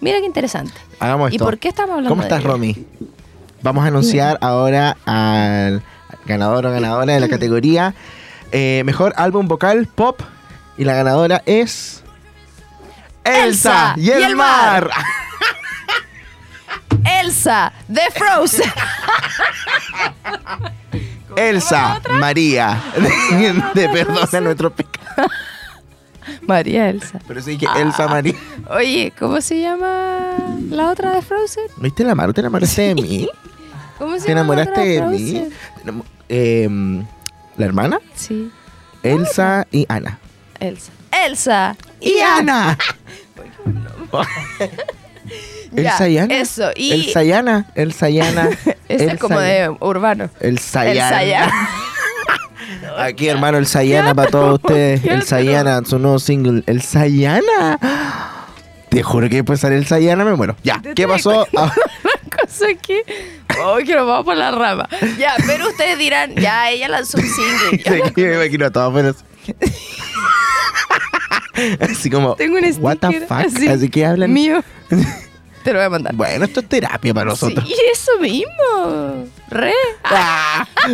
Mira 0.00 0.18
qué 0.18 0.26
interesante. 0.26 0.74
Hagamos 0.98 1.30
¿Y 1.30 1.36
esto. 1.36 1.44
por 1.44 1.58
qué 1.58 1.68
estamos 1.68 1.90
hablando 1.92 2.08
¿Cómo 2.10 2.22
de 2.22 2.28
estás, 2.28 2.40
ella? 2.40 2.48
Romy? 2.48 2.86
Vamos 3.62 3.84
a 3.84 3.88
anunciar 3.88 4.38
ahora 4.40 4.96
al 5.06 5.82
ganador 6.26 6.66
o 6.66 6.70
ganadora 6.72 7.14
de 7.14 7.20
la 7.20 7.28
categoría 7.30 7.94
eh, 8.50 8.82
Mejor 8.84 9.12
Álbum 9.16 9.48
Vocal 9.48 9.86
Pop. 9.86 10.20
Y 10.76 10.84
la 10.84 10.94
ganadora 10.94 11.42
es... 11.46 12.02
Elsa, 13.24 13.94
Elsa 13.94 13.94
y 13.96 14.10
el, 14.10 14.34
mar. 14.34 14.90
Elsa 17.04 17.72
de 17.88 18.00
Frozen. 18.14 18.70
Elsa 21.36 22.00
María. 22.10 22.80
De, 23.74 23.80
de 23.80 23.88
perdona 23.88 24.40
nuestro 24.40 24.72
pecado. 24.74 25.02
María 26.46 26.88
Elsa. 26.90 27.18
Pero 27.26 27.40
sí 27.42 27.58
que 27.58 27.66
Elsa 27.76 28.06
María. 28.08 28.34
Oye, 28.70 29.12
¿cómo 29.18 29.40
se 29.40 29.60
llama 29.60 30.36
la 30.70 30.90
otra 30.90 31.14
de 31.14 31.22
Frozen? 31.22 31.64
¿Viste 31.78 32.04
la 32.04 32.14
mar? 32.14 32.32
¿Te 32.32 32.40
enamoraste 32.40 32.82
de 32.82 32.94
mí? 32.94 33.28
¿Cómo 33.98 34.18
se 34.18 34.26
¿Te 34.26 34.34
llama 34.34 34.54
la 34.54 34.62
enamoraste 34.62 35.00
otra 35.00 35.10
de 35.10 35.18
Frozen? 35.18 35.48
mí? 35.96 36.02
Em, 36.28 37.06
¿La 37.56 37.66
hermana? 37.66 37.98
Sí, 38.14 38.50
Elsa 39.02 39.66
y 39.70 39.84
Ana. 39.88 40.18
Elsa. 40.60 40.92
Elsa 41.26 41.76
¡Y 42.00 42.18
Ana! 42.20 42.78
Elsa 45.76 46.08
y 46.08 46.18
Ana. 46.18 46.34
Eso, 46.34 46.70
y 46.76 46.92
Elsa 46.92 47.24
y 47.24 47.32
Ana. 47.32 47.66
Elsa 47.74 48.08
y 48.10 48.20
Ana. 48.20 48.48
ese 48.88 49.06
es 49.06 49.18
como 49.18 49.40
y- 49.40 49.44
de 49.44 49.76
urbano. 49.80 50.28
Elsa 50.40 50.86
y 50.86 50.90
Elsa 50.98 51.24
y 51.24 51.32
Ana. 51.32 51.44
Ana. 51.46 51.68
Aquí, 53.04 53.28
hermano, 53.28 53.58
el 53.58 53.66
Sayana 53.66 54.14
para 54.14 54.30
todos 54.30 54.54
ustedes. 54.62 55.04
El. 55.04 55.22
Sayana, 55.22 55.82
su 55.84 55.98
nuevo 55.98 56.18
single. 56.18 56.62
El 56.66 56.82
Sayana. 56.82 57.78
Te 58.90 59.02
juro 59.02 59.28
que 59.28 59.36
después 59.36 59.60
sale 59.60 59.76
el 59.76 59.86
Sayana, 59.86 60.24
me 60.24 60.34
muero. 60.34 60.56
Ya, 60.62 60.82
¿qué 60.94 61.08
pasó? 61.08 61.46
Ah, 61.56 61.72
Cosa 62.30 62.66
que. 62.86 63.02
Oh, 63.62 63.76
que 63.78 63.94
nos 63.94 64.06
vamos 64.06 64.24
por 64.24 64.36
la 64.36 64.50
rama. 64.50 64.88
Ya, 65.18 65.34
pero 65.46 65.68
ustedes 65.68 65.98
dirán, 65.98 66.34
ya, 66.34 66.70
ella 66.70 66.88
lanzó 66.88 67.18
un 67.18 67.24
single. 67.24 68.12
que 68.14 68.26
me 68.28 68.34
imagino 68.34 68.66
a 68.66 68.70
todos, 68.70 68.92
pero. 68.94 69.14
Así 71.80 72.10
como. 72.10 72.34
Tengo 72.36 72.56
un 72.58 72.64
What 72.82 72.98
the 72.98 73.20
fuck? 73.22 73.32
así, 73.32 73.68
Así, 73.68 73.88
que 73.88 74.04
hablan. 74.06 74.32
Mío. 74.32 74.62
Te 75.64 75.72
lo 75.72 75.78
voy 75.78 75.86
a 75.86 75.90
mandar. 75.90 76.14
Bueno, 76.14 76.44
esto 76.44 76.60
es 76.60 76.68
terapia 76.68 77.14
para 77.14 77.26
nosotros. 77.30 77.64
Sí, 77.66 77.74
eso 77.92 78.18
mismo. 78.20 79.26
Re. 79.48 79.72
Ah, 80.04 80.66
Ya, 80.86 80.90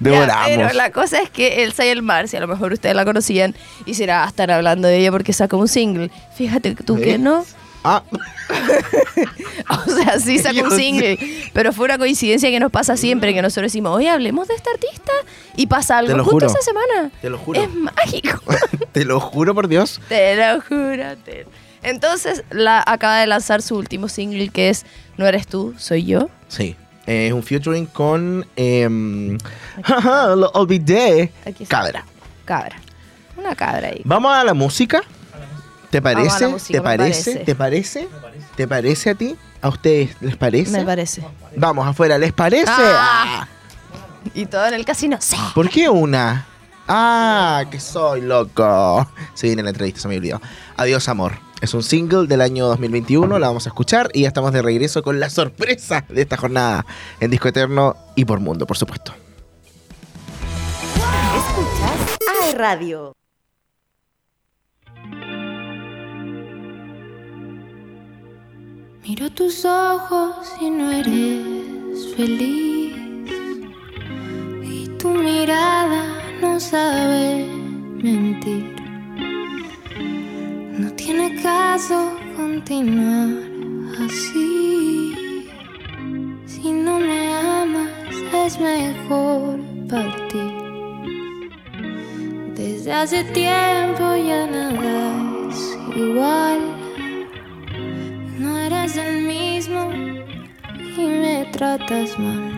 Devoramos. 0.00 0.46
pero 0.46 0.72
la 0.72 0.90
cosa 0.92 1.20
es 1.20 1.30
que 1.30 1.62
Elsa 1.64 1.84
y 1.84 1.88
el 1.88 2.02
Mar, 2.02 2.28
si 2.28 2.36
a 2.36 2.40
lo 2.40 2.46
mejor 2.48 2.72
ustedes 2.72 2.94
la 2.96 3.04
conocían, 3.04 3.54
y 3.84 3.94
será 3.94 4.24
estar 4.26 4.50
hablando 4.50 4.88
de 4.88 4.98
ella 4.98 5.10
porque 5.10 5.32
sacó 5.32 5.58
un 5.58 5.68
single. 5.68 6.10
Fíjate 6.36 6.74
tú 6.74 6.96
que 6.96 7.14
¿Eh? 7.14 7.18
no. 7.18 7.44
Ah, 7.84 8.02
O 9.86 9.90
sea, 9.90 10.18
sí 10.18 10.38
sacó 10.38 10.62
un 10.64 10.70
sé. 10.70 10.76
single. 10.76 11.18
Pero 11.52 11.72
fue 11.72 11.84
una 11.86 11.98
coincidencia 11.98 12.50
que 12.50 12.60
nos 12.60 12.70
pasa 12.72 12.96
siempre, 12.96 13.34
que 13.34 13.42
nosotros 13.42 13.70
decimos, 13.72 13.94
oye, 13.96 14.08
hablemos 14.08 14.48
de 14.48 14.54
este 14.54 14.70
artista. 14.70 15.12
Y 15.56 15.66
pasa 15.66 15.98
algo 15.98 16.14
justo 16.24 16.30
juro. 16.30 16.46
esa 16.46 16.60
semana. 16.62 17.10
Te 17.20 17.30
lo 17.30 17.38
juro. 17.38 17.60
Es 17.62 17.74
mágico. 17.74 18.40
te 18.92 19.04
lo 19.04 19.20
juro 19.20 19.54
por 19.54 19.68
Dios. 19.68 20.00
te 20.08 20.36
lo 20.36 20.60
juro. 20.62 21.16
te- 21.24 21.46
Entonces, 21.82 22.44
la, 22.50 22.82
acaba 22.86 23.18
de 23.18 23.26
lanzar 23.26 23.62
su 23.62 23.76
último 23.76 24.08
single 24.08 24.48
que 24.48 24.68
es 24.70 24.84
No 25.16 25.26
eres 25.26 25.46
tú, 25.46 25.74
soy 25.78 26.04
yo. 26.04 26.28
Sí. 26.48 26.76
Es 27.06 27.32
un 27.32 27.42
featuring 27.42 27.86
con. 27.86 28.46
em, 28.56 29.38
lo 30.36 30.50
olvidé. 30.50 31.32
Cabra. 31.66 32.04
Cabra. 32.44 32.76
Una 33.36 33.54
cabra 33.54 33.88
ahí. 33.88 34.02
Vamos 34.04 34.34
a 34.34 34.44
la 34.44 34.52
música. 34.52 35.00
¿Te 35.90 36.02
parece? 36.02 36.48
música, 36.48 36.78
¿Te 36.78 36.82
parece. 36.82 37.36
¿Te 37.36 37.54
parece? 37.54 38.08
¿Te 38.56 38.68
parece 38.68 39.10
a 39.10 39.14
ti? 39.14 39.36
¿A 39.62 39.68
ustedes 39.68 40.10
les 40.20 40.36
parece? 40.36 40.70
Me 40.70 40.84
parece. 40.84 41.22
Vamos 41.56 41.86
afuera, 41.86 42.18
¿les 42.18 42.32
parece? 42.32 42.70
Ah. 42.70 43.46
Ah. 43.46 43.48
Y 44.34 44.46
todo 44.46 44.66
en 44.66 44.74
el 44.74 44.84
casino. 44.84 45.16
Sí. 45.20 45.36
¿Por 45.54 45.70
qué 45.70 45.88
una? 45.88 46.46
Ah, 46.86 47.64
que 47.70 47.80
soy 47.80 48.20
loco. 48.20 49.08
Se 49.34 49.46
viene 49.46 49.62
la 49.62 49.70
entrevista, 49.70 50.00
se 50.00 50.08
me 50.08 50.16
olvidó. 50.16 50.40
Adiós, 50.76 51.08
amor. 51.08 51.38
Es 51.60 51.74
un 51.74 51.82
single 51.82 52.28
del 52.28 52.40
año 52.40 52.66
2021, 52.68 53.38
la 53.38 53.48
vamos 53.48 53.66
a 53.66 53.70
escuchar 53.70 54.10
y 54.14 54.22
ya 54.22 54.28
estamos 54.28 54.52
de 54.52 54.62
regreso 54.62 55.02
con 55.02 55.18
la 55.18 55.28
sorpresa 55.28 56.04
de 56.08 56.22
esta 56.22 56.36
jornada 56.36 56.86
en 57.18 57.30
Disco 57.32 57.48
Eterno 57.48 57.96
y 58.14 58.24
por 58.24 58.38
Mundo, 58.38 58.64
por 58.64 58.76
supuesto. 58.76 59.12
Escuchas 61.36 62.18
AI 62.44 62.54
Radio. 62.54 63.12
Miro 69.02 69.30
tus 69.30 69.64
ojos 69.64 70.52
y 70.60 70.70
no 70.70 70.92
eres 70.92 72.14
feliz. 72.14 72.94
Y 74.62 74.86
tu 74.98 75.08
mirada 75.08 76.04
no 76.40 76.60
sabe 76.60 77.46
mentir. 78.02 78.87
No 81.08 81.30
caso 81.42 82.18
continuar 82.36 83.30
así. 83.98 85.48
Si 86.44 86.70
no 86.70 86.98
me 87.00 87.34
amas, 87.34 87.90
es 88.44 88.60
mejor 88.60 89.58
partir. 89.88 90.52
Desde 92.54 92.92
hace 92.92 93.24
tiempo 93.24 94.04
ya 94.16 94.46
nada 94.46 95.48
es 95.48 95.78
igual. 95.96 96.60
No 98.38 98.58
eres 98.58 98.96
el 98.98 99.22
mismo 99.22 99.90
y 100.96 101.06
me 101.06 101.46
tratas 101.52 102.18
mal. 102.18 102.52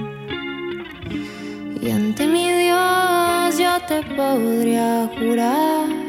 Y 1.80 1.90
ante 1.90 2.26
mi 2.26 2.50
Dios 2.50 3.58
yo 3.58 3.80
te 3.86 4.02
podría 4.16 5.08
jurar 5.18 5.99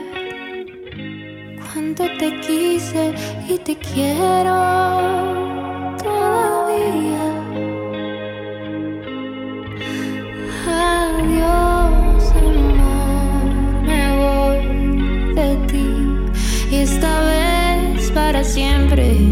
cuánto 1.95 2.17
te 2.17 2.39
quise 2.41 3.13
y 3.47 3.57
te 3.57 3.75
quiero 3.75 4.55
todavía. 5.97 7.25
Adiós, 10.67 12.33
amor, 12.37 13.83
me 13.83 14.03
voy 14.21 15.35
de 15.35 15.55
ti 15.67 15.87
y 16.71 16.75
esta 16.77 17.21
vez 17.21 18.11
para 18.11 18.43
siempre. 18.43 19.30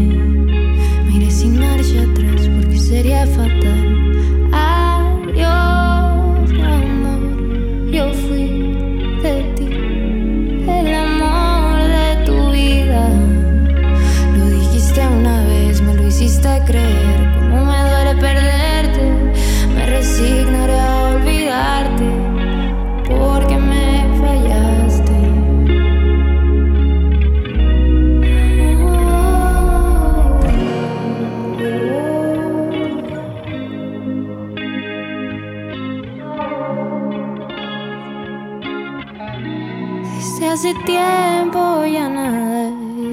Tiempo 40.84 41.84
ya 41.84 42.08
nada 42.08 42.68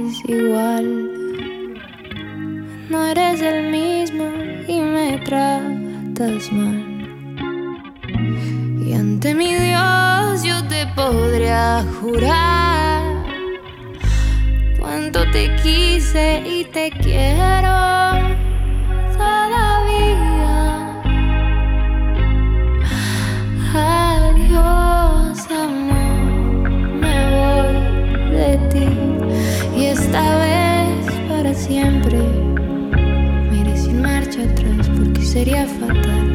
es 0.05 0.23
igual. 0.29 0.85
No 2.89 3.05
eres 3.05 3.41
el 3.41 3.71
mismo 3.71 4.25
y 4.67 4.79
me 4.81 5.17
tratas 5.19 6.51
mal. 6.51 6.85
Y 8.85 8.93
ante 8.93 9.33
mi 9.33 9.53
Dios 9.55 10.43
yo 10.43 10.63
te 10.67 10.85
podría 10.95 11.85
jurar 11.99 13.03
cuánto 14.79 15.29
te 15.31 15.55
quise 15.63 16.43
y 16.45 16.65
te 16.65 16.91
quiero 16.91 17.96
sería 35.37 35.67
fatal. 35.67 36.25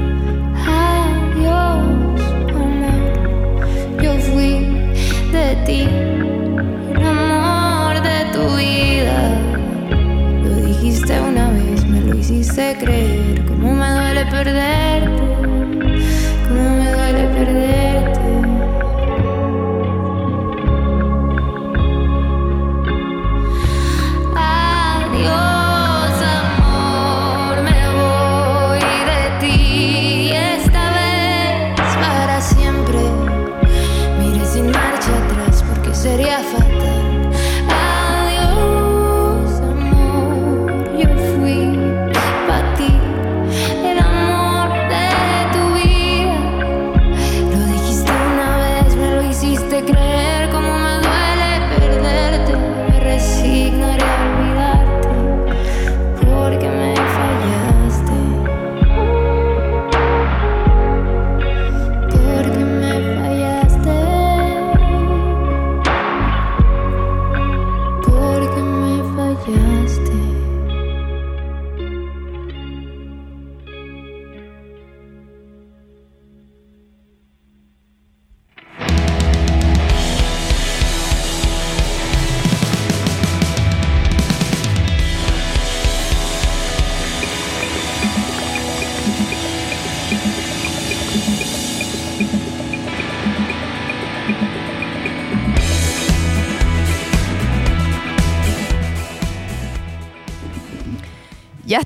Adiós, 0.64 2.22
amor, 2.66 3.02
yo 4.00 4.12
fui 4.28 4.52
de 5.32 5.48
ti, 5.66 5.82
el 6.94 7.04
amor 7.04 7.94
de 8.08 8.18
tu 8.34 8.44
vida. 8.62 9.18
Lo 10.44 10.54
dijiste 10.68 11.12
una 11.20 11.50
vez, 11.50 11.84
me 11.84 12.00
lo 12.00 12.14
hiciste 12.16 12.76
creer. 12.78 13.44
Cómo 13.48 13.74
me 13.74 13.90
duele 13.90 14.24
perderte, 14.26 14.81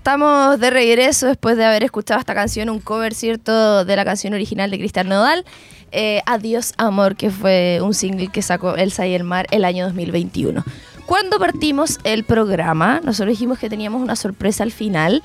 estamos 0.06 0.60
de 0.60 0.70
regreso 0.70 1.26
después 1.26 1.56
de 1.56 1.64
haber 1.64 1.82
escuchado 1.82 2.20
esta 2.20 2.32
canción, 2.32 2.70
un 2.70 2.78
cover, 2.78 3.12
¿cierto?, 3.12 3.84
de 3.84 3.96
la 3.96 4.04
canción 4.04 4.34
original 4.34 4.70
de 4.70 4.78
Cristian 4.78 5.08
Nodal. 5.08 5.44
Eh, 5.90 6.22
Adiós 6.26 6.75
Amor, 6.76 7.16
que 7.16 7.28
fue 7.32 7.80
un 7.82 7.92
single 7.92 8.28
que 8.28 8.40
sacó 8.40 8.76
Elsa 8.76 9.04
y 9.08 9.14
el 9.14 9.25
Mar 9.25 9.48
el 9.50 9.64
año 9.64 9.84
2021. 9.86 10.62
Cuando 11.06 11.40
partimos 11.40 11.98
el 12.04 12.22
programa, 12.22 13.00
nosotros 13.02 13.30
dijimos 13.30 13.58
que 13.58 13.68
teníamos 13.68 14.00
una 14.00 14.14
sorpresa 14.14 14.62
al 14.62 14.70
final 14.70 15.25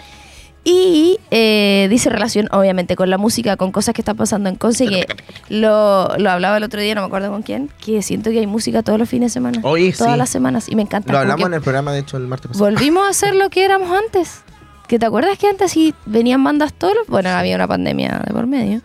y 0.63 1.19
eh, 1.29 1.85
dice 1.91 2.09
relación, 2.09 2.47
obviamente, 2.51 2.95
con 2.95 3.11
la 3.11 3.19
música, 3.19 3.57
con 3.57 3.71
cosas 3.71 3.93
que 3.93 4.01
están 4.01 4.17
pasando 4.17 4.49
en 4.49 4.55
Conce, 4.55 4.87
que 4.87 5.05
lo, 5.49 6.07
lo 6.17 6.31
hablaba 6.31 6.57
el 6.57 6.63
otro 6.63 6.81
día, 6.81 6.95
no 6.95 7.01
me 7.01 7.07
acuerdo 7.07 7.29
con 7.29 7.43
quién, 7.43 7.69
que 7.85 8.01
siento 8.01 8.31
que 8.31 8.39
hay 8.39 8.47
música 8.47 8.81
todos 8.81 8.97
los 8.97 9.07
fines 9.07 9.31
de 9.31 9.33
semana. 9.33 9.59
Oye, 9.61 9.93
todas 9.93 10.13
sí. 10.13 10.17
las 10.17 10.29
semanas 10.31 10.69
y 10.69 10.75
me 10.75 10.81
encanta. 10.81 11.13
Lo 11.13 11.19
hablamos 11.19 11.45
en 11.45 11.53
el 11.53 11.61
programa, 11.61 11.93
de 11.93 11.99
hecho, 11.99 12.17
el 12.17 12.25
martes 12.25 12.47
pasado. 12.47 12.65
Volvimos 12.65 13.07
a 13.07 13.13
ser 13.13 13.35
lo 13.35 13.51
que 13.51 13.63
éramos 13.63 13.91
antes. 13.91 14.41
¿Que 14.91 14.99
te 14.99 15.05
acuerdas 15.05 15.37
que 15.37 15.47
antes 15.47 15.71
sí 15.71 15.95
venían 16.05 16.43
bandas 16.43 16.73
todos 16.73 16.93
los... 16.93 17.07
Bueno, 17.07 17.29
había 17.29 17.55
una 17.55 17.65
pandemia 17.65 18.23
de 18.27 18.33
por 18.33 18.45
medio. 18.45 18.81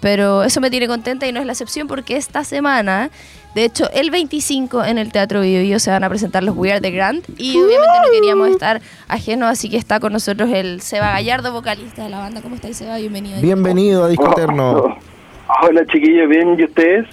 Pero 0.00 0.42
eso 0.42 0.58
me 0.62 0.70
tiene 0.70 0.86
contenta 0.86 1.26
y 1.26 1.32
no 1.32 1.40
es 1.40 1.44
la 1.44 1.52
excepción 1.52 1.86
porque 1.86 2.16
esta 2.16 2.44
semana, 2.44 3.10
de 3.54 3.66
hecho, 3.66 3.90
el 3.92 4.10
25 4.10 4.86
en 4.86 4.96
el 4.96 5.12
Teatro 5.12 5.42
Bio 5.42 5.60
Bio 5.60 5.78
se 5.80 5.90
van 5.90 6.02
a 6.02 6.08
presentar 6.08 6.42
los 6.44 6.56
We 6.56 6.72
Are 6.72 6.80
The 6.80 6.90
Grand 6.92 7.22
y 7.36 7.58
obviamente 7.58 7.98
no 8.06 8.10
queríamos 8.10 8.48
estar 8.48 8.80
ajenos, 9.06 9.50
así 9.50 9.68
que 9.68 9.76
está 9.76 10.00
con 10.00 10.14
nosotros 10.14 10.48
el 10.50 10.80
Seba 10.80 11.10
Gallardo, 11.10 11.52
vocalista 11.52 12.04
de 12.04 12.08
la 12.08 12.20
banda. 12.20 12.40
¿Cómo 12.40 12.54
estáis, 12.54 12.78
Seba? 12.78 12.96
Bienvenido. 12.96 13.42
Bienvenido 13.42 14.04
a 14.04 14.08
Disco 14.08 14.32
Eterno. 14.32 14.96
Hola 15.62 15.84
chiquillos, 15.92 16.26
¿bien? 16.26 16.58
¿Y 16.58 16.64
ustedes? 16.64 17.06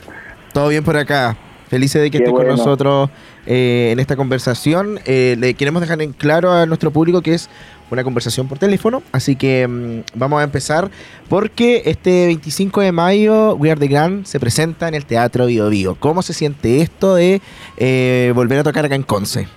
Todo 0.53 0.69
bien 0.69 0.85
por 0.85 0.95
acá. 0.95 1.35
Felices 1.67 2.01
de 2.01 2.09
que 2.09 2.19
Qué 2.19 2.23
estés 2.23 2.33
con 2.33 2.47
nosotros 2.47 3.09
eh, 3.45 3.89
en 3.91 3.99
esta 3.99 4.15
conversación. 4.15 4.99
Eh, 5.05 5.35
le 5.39 5.53
queremos 5.53 5.81
dejar 5.81 6.01
en 6.01 6.13
claro 6.13 6.51
a 6.51 6.65
nuestro 6.65 6.91
público 6.91 7.21
que 7.21 7.33
es 7.33 7.49
una 7.91 8.03
conversación 8.03 8.47
por 8.47 8.57
teléfono. 8.57 9.03
Así 9.11 9.35
que 9.35 9.67
mm, 9.67 10.01
vamos 10.15 10.41
a 10.41 10.43
empezar 10.43 10.89
porque 11.29 11.83
este 11.85 12.27
25 12.27 12.81
de 12.81 12.91
mayo 12.91 13.55
We 13.55 13.71
Are 13.71 13.79
The 13.79 13.87
Grand 13.87 14.25
se 14.25 14.39
presenta 14.39 14.87
en 14.87 14.95
el 14.95 15.05
Teatro 15.05 15.45
Bio 15.45 15.69
Bio. 15.69 15.95
¿Cómo 15.99 16.21
se 16.21 16.33
siente 16.33 16.81
esto 16.81 17.15
de 17.15 17.41
eh, 17.77 18.31
volver 18.35 18.59
a 18.59 18.63
tocar 18.63 18.85
acá 18.85 18.95
en 18.95 19.03
Conce? 19.03 19.47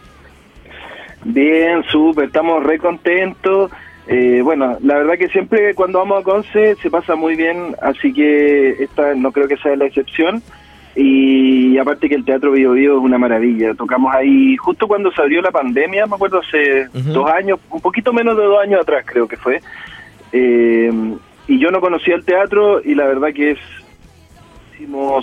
Bien, 1.25 1.83
súper, 1.91 2.27
estamos 2.27 2.63
re 2.65 2.79
contentos. 2.79 3.71
Eh, 4.07 4.43
bueno, 4.45 4.77
la 4.83 4.99
verdad 4.99 5.15
que 5.15 5.29
siempre 5.29 5.75
cuando 5.75 5.99
vamos 5.99 6.21
a 6.21 6.25
Conce 6.25 6.77
se 6.83 6.91
pasa 6.91 7.15
muy 7.15 7.37
bien, 7.37 7.75
así 7.81 8.13
que 8.13 8.83
esta 8.83 9.15
no 9.15 9.33
creo 9.33 9.49
que 9.49 9.57
sea 9.57 9.77
la 9.77 9.87
excepción. 9.87 10.43
Y 10.97 11.77
aparte 11.79 12.09
que 12.09 12.15
el 12.15 12.25
Teatro 12.25 12.53
Bio 12.53 12.73
Bio 12.73 12.99
es 12.99 13.05
una 13.05 13.19
maravilla. 13.19 13.75
Tocamos 13.75 14.15
ahí 14.15 14.57
justo 14.57 14.87
cuando 14.87 15.11
se 15.13 15.21
abrió 15.21 15.43
la 15.43 15.51
pandemia, 15.51 16.07
me 16.07 16.15
acuerdo 16.15 16.41
hace 16.41 16.89
dos 16.93 17.29
años, 17.31 17.59
un 17.71 17.81
poquito 17.81 18.13
menos 18.13 18.37
de 18.37 18.45
dos 18.45 18.63
años 18.63 18.81
atrás 18.81 19.05
creo 19.07 19.27
que 19.27 19.37
fue. 19.37 19.61
Eh, 20.33 20.93
y 21.47 21.59
yo 21.59 21.71
no 21.71 21.81
conocía 21.81 22.15
el 22.15 22.25
teatro 22.25 22.81
y 22.83 22.95
la 22.95 23.07
verdad 23.07 23.33
que 23.35 23.53
es 23.53 23.59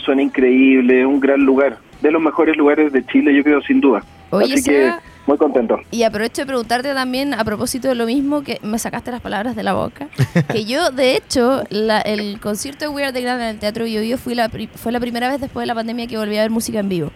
suena 0.04 0.22
increíble, 0.22 1.06
un 1.06 1.20
gran 1.20 1.42
lugar, 1.42 1.78
de 2.02 2.12
los 2.12 2.22
mejores 2.22 2.58
lugares 2.58 2.92
de 2.92 3.06
Chile 3.06 3.34
yo 3.34 3.44
creo 3.44 3.62
sin 3.62 3.80
duda. 3.82 4.04
Oye, 4.32 4.54
Así 4.54 4.64
que 4.64 4.92
muy 5.28 5.38
contento. 5.38 5.78
Y 5.92 6.04
aprovecho 6.04 6.42
de 6.42 6.46
preguntarte 6.48 6.94
también 6.94 7.34
a 7.34 7.44
propósito 7.44 7.88
de 7.88 7.96
lo 7.96 8.06
mismo 8.06 8.42
que 8.44 8.60
me 8.64 8.80
sacaste 8.80 9.12
las 9.12 9.22
palabras 9.22 9.56
de 9.56 9.64
la 9.64 9.74
boca. 9.74 10.08
que 10.52 10.66
yo, 10.66 10.90
de 10.92 11.16
hecho, 11.16 11.64
la- 11.70 12.02
el 12.02 12.40
concierto 12.40 12.86
de 12.86 12.90
We 12.90 13.04
Are 13.04 13.14
the 13.14 13.22
Grand 13.22 13.42
en 13.42 13.48
el 13.50 13.60
Teatro 13.60 13.86
Bio 13.86 14.02
Bio 14.02 14.18
fue 14.18 14.36
la, 14.36 14.50
pri- 14.50 14.70
fue 14.76 14.92
la 14.92 15.00
primera 15.00 15.30
vez 15.30 15.40
después 15.40 15.64
de 15.64 15.68
la 15.68 15.76
pandemia 15.76 16.08
que 16.08 16.18
volví 16.18 16.38
a 16.38 16.42
ver 16.42 16.50
música 16.52 16.80
en 16.80 16.90
vivo. 16.90 17.12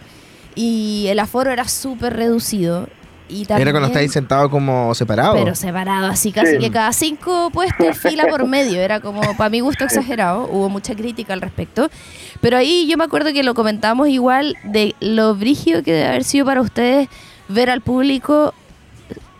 Y 0.55 1.07
el 1.09 1.19
aforo 1.19 1.51
era 1.51 1.67
súper 1.67 2.15
reducido. 2.15 2.87
Y 3.27 3.45
también, 3.45 3.69
Era 3.69 3.71
cuando 3.71 3.87
estáis 3.87 4.11
sentados 4.11 4.51
como 4.51 4.93
separados. 4.93 5.35
Pero 5.35 5.55
separado, 5.55 6.05
así 6.05 6.31
casi 6.31 6.51
Sí. 6.53 6.57
que 6.59 6.69
cada 6.69 6.93
cinco 6.93 7.49
puestos 7.51 7.97
fila 7.97 8.27
por 8.27 8.45
medio. 8.47 8.79
Era 8.79 8.99
como, 8.99 9.19
para 9.35 9.49
mi 9.49 9.61
gusto, 9.61 9.83
exagerado. 9.83 10.47
Hubo 10.47 10.69
mucha 10.69 10.93
crítica 10.93 11.33
al 11.33 11.41
respecto. 11.41 11.89
Pero 12.39 12.55
ahí 12.55 12.85
yo 12.87 12.97
me 12.97 13.03
acuerdo 13.03 13.33
que 13.33 13.41
lo 13.41 13.55
comentamos 13.55 14.09
igual 14.09 14.55
de 14.63 14.93
lo 14.99 15.33
brígido 15.33 15.81
que 15.81 15.91
debe 15.93 16.07
haber 16.07 16.23
sido 16.23 16.45
para 16.45 16.61
ustedes 16.61 17.09
ver 17.47 17.69
al 17.69 17.81
público, 17.81 18.53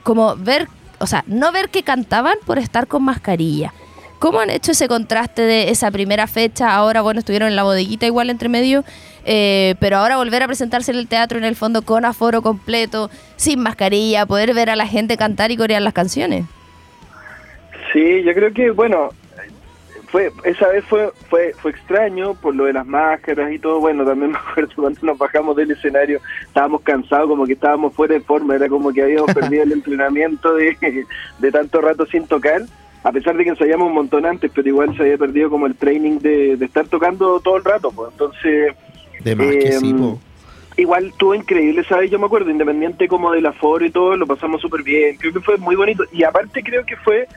como 0.03 0.35
ver, 0.35 0.67
o 0.99 1.07
sea, 1.07 1.23
no 1.27 1.51
ver 1.51 1.69
que 1.69 1.83
cantaban 1.83 2.37
por 2.45 2.57
estar 2.59 2.87
con 2.87 3.03
mascarilla. 3.03 3.73
¿Cómo 4.19 4.39
han 4.39 4.49
hecho 4.49 4.71
ese 4.71 4.87
contraste 4.87 5.41
de 5.41 5.69
esa 5.69 5.91
primera 5.91 6.25
fecha? 6.25 6.73
Ahora, 6.73 7.01
bueno, 7.01 7.19
estuvieron 7.19 7.49
en 7.49 7.55
la 7.55 7.63
bodeguita 7.63 8.05
igual 8.05 8.29
entre 8.29 8.49
medio, 8.49 8.83
eh, 9.25 9.75
pero 9.79 9.97
ahora 9.97 10.17
volver 10.17 10.41
a 10.41 10.47
presentarse 10.47 10.91
en 10.91 10.97
el 10.97 11.07
teatro 11.07 11.37
en 11.37 11.43
el 11.43 11.55
fondo 11.55 11.81
con 11.81 12.05
aforo 12.05 12.41
completo, 12.41 13.09
sin 13.35 13.59
mascarilla, 13.59 14.25
poder 14.25 14.53
ver 14.53 14.69
a 14.69 14.75
la 14.75 14.87
gente 14.87 15.17
cantar 15.17 15.51
y 15.51 15.57
corear 15.57 15.81
las 15.81 15.93
canciones. 15.93 16.45
Sí, 17.91 18.23
yo 18.23 18.33
creo 18.33 18.53
que, 18.53 18.71
bueno, 18.71 19.09
fue 20.15 20.31
esa 20.45 20.69
vez 20.69 20.85
fue, 20.85 21.11
fue 21.29 21.53
fue 21.53 21.71
extraño 21.71 22.35
por 22.35 22.55
lo 22.55 22.63
de 22.63 22.71
las 22.71 22.87
máscaras 22.87 23.51
y 23.51 23.59
todo. 23.59 23.81
Bueno, 23.81 24.05
también 24.05 24.31
me 24.31 24.37
acuerdo 24.37 24.71
cuando 24.73 24.99
nos 25.01 25.17
bajamos 25.17 25.57
del 25.57 25.71
escenario, 25.71 26.21
estábamos 26.41 26.81
cansados, 26.83 27.27
como 27.27 27.45
que 27.45 27.51
estábamos 27.51 27.93
fuera 27.93 28.13
de 28.13 28.21
forma, 28.21 28.55
era 28.55 28.69
como 28.69 28.93
que 28.93 29.01
habíamos 29.01 29.33
perdido 29.33 29.63
el 29.63 29.73
entrenamiento 29.73 30.55
de, 30.55 31.05
de 31.39 31.51
tanto 31.51 31.81
rato 31.81 32.05
sin 32.05 32.25
tocar. 32.27 32.61
A 33.03 33.11
pesar 33.11 33.35
de 33.35 33.43
que 33.43 33.49
ensayamos 33.49 33.87
un 33.87 33.93
montón 33.93 34.25
antes, 34.25 34.49
pero 34.55 34.67
igual 34.67 34.95
se 34.95 35.03
había 35.03 35.17
perdido 35.17 35.49
como 35.49 35.67
el 35.67 35.75
training 35.75 36.17
de, 36.19 36.55
de 36.55 36.65
estar 36.65 36.87
tocando 36.87 37.39
todo 37.41 37.57
el 37.57 37.65
rato. 37.65 37.91
Pues. 37.91 38.11
Entonces, 38.13 38.73
De 39.21 39.35
más 39.35 39.47
que 39.47 39.71
sí, 39.73 39.93
po. 39.93 40.19
Igual 40.77 41.07
estuvo 41.07 41.35
increíble, 41.35 41.83
¿sabes? 41.83 42.09
Yo 42.09 42.19
me 42.19 42.25
acuerdo, 42.25 42.49
independiente 42.49 43.07
como 43.07 43.31
del 43.31 43.45
aforo 43.45 43.85
y 43.85 43.91
todo, 43.91 44.17
lo 44.17 44.25
pasamos 44.25 44.61
súper 44.61 44.81
bien. 44.81 45.17
Creo 45.17 45.33
que 45.33 45.39
fue 45.41 45.57
muy 45.57 45.75
bonito. 45.75 46.03
Y 46.11 46.23
aparte 46.23 46.63
creo 46.63 46.85
que 46.85 46.95
fue, 46.97 47.27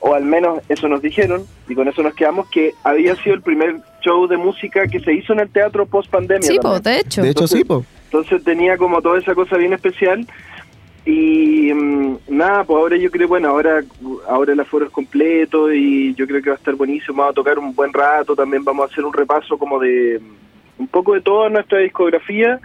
o 0.00 0.14
al 0.14 0.24
menos 0.24 0.60
eso 0.68 0.88
nos 0.88 1.02
dijeron, 1.02 1.44
y 1.68 1.74
con 1.74 1.88
eso 1.88 2.02
nos 2.02 2.14
quedamos, 2.14 2.48
que 2.50 2.74
había 2.84 3.14
sido 3.16 3.34
el 3.34 3.42
primer 3.42 3.76
show 4.00 4.26
de 4.26 4.36
música 4.36 4.86
que 4.86 5.00
se 5.00 5.12
hizo 5.12 5.32
en 5.32 5.40
el 5.40 5.50
teatro 5.50 5.86
post 5.86 6.10
pandemia. 6.10 6.48
Sí, 6.48 6.58
pues, 6.60 6.82
de 6.82 7.00
hecho. 7.00 7.22
De 7.22 7.30
hecho, 7.30 7.46
sí, 7.46 7.64
po. 7.64 7.84
Entonces 8.04 8.42
tenía 8.42 8.76
como 8.78 9.02
toda 9.02 9.18
esa 9.18 9.34
cosa 9.34 9.56
bien 9.56 9.72
especial. 9.72 10.26
Y 11.04 11.72
mm, 11.72 12.16
nada, 12.28 12.64
pues 12.64 12.76
ahora 12.76 12.96
yo 12.96 13.10
creo, 13.10 13.28
bueno, 13.28 13.48
ahora, 13.48 13.82
ahora 14.28 14.52
el 14.52 14.60
aforo 14.60 14.86
es 14.86 14.92
completo 14.92 15.72
y 15.72 16.14
yo 16.14 16.26
creo 16.26 16.42
que 16.42 16.50
va 16.50 16.56
a 16.56 16.58
estar 16.58 16.74
buenísimo. 16.74 17.18
Vamos 17.18 17.32
a 17.32 17.34
tocar 17.34 17.58
un 17.58 17.74
buen 17.74 17.92
rato, 17.92 18.36
también 18.36 18.64
vamos 18.64 18.88
a 18.88 18.92
hacer 18.92 19.04
un 19.04 19.12
repaso 19.12 19.58
como 19.58 19.78
de 19.78 20.20
mm, 20.20 20.82
un 20.82 20.88
poco 20.88 21.14
de 21.14 21.20
toda 21.20 21.48
nuestra 21.48 21.78
discografía. 21.78 22.60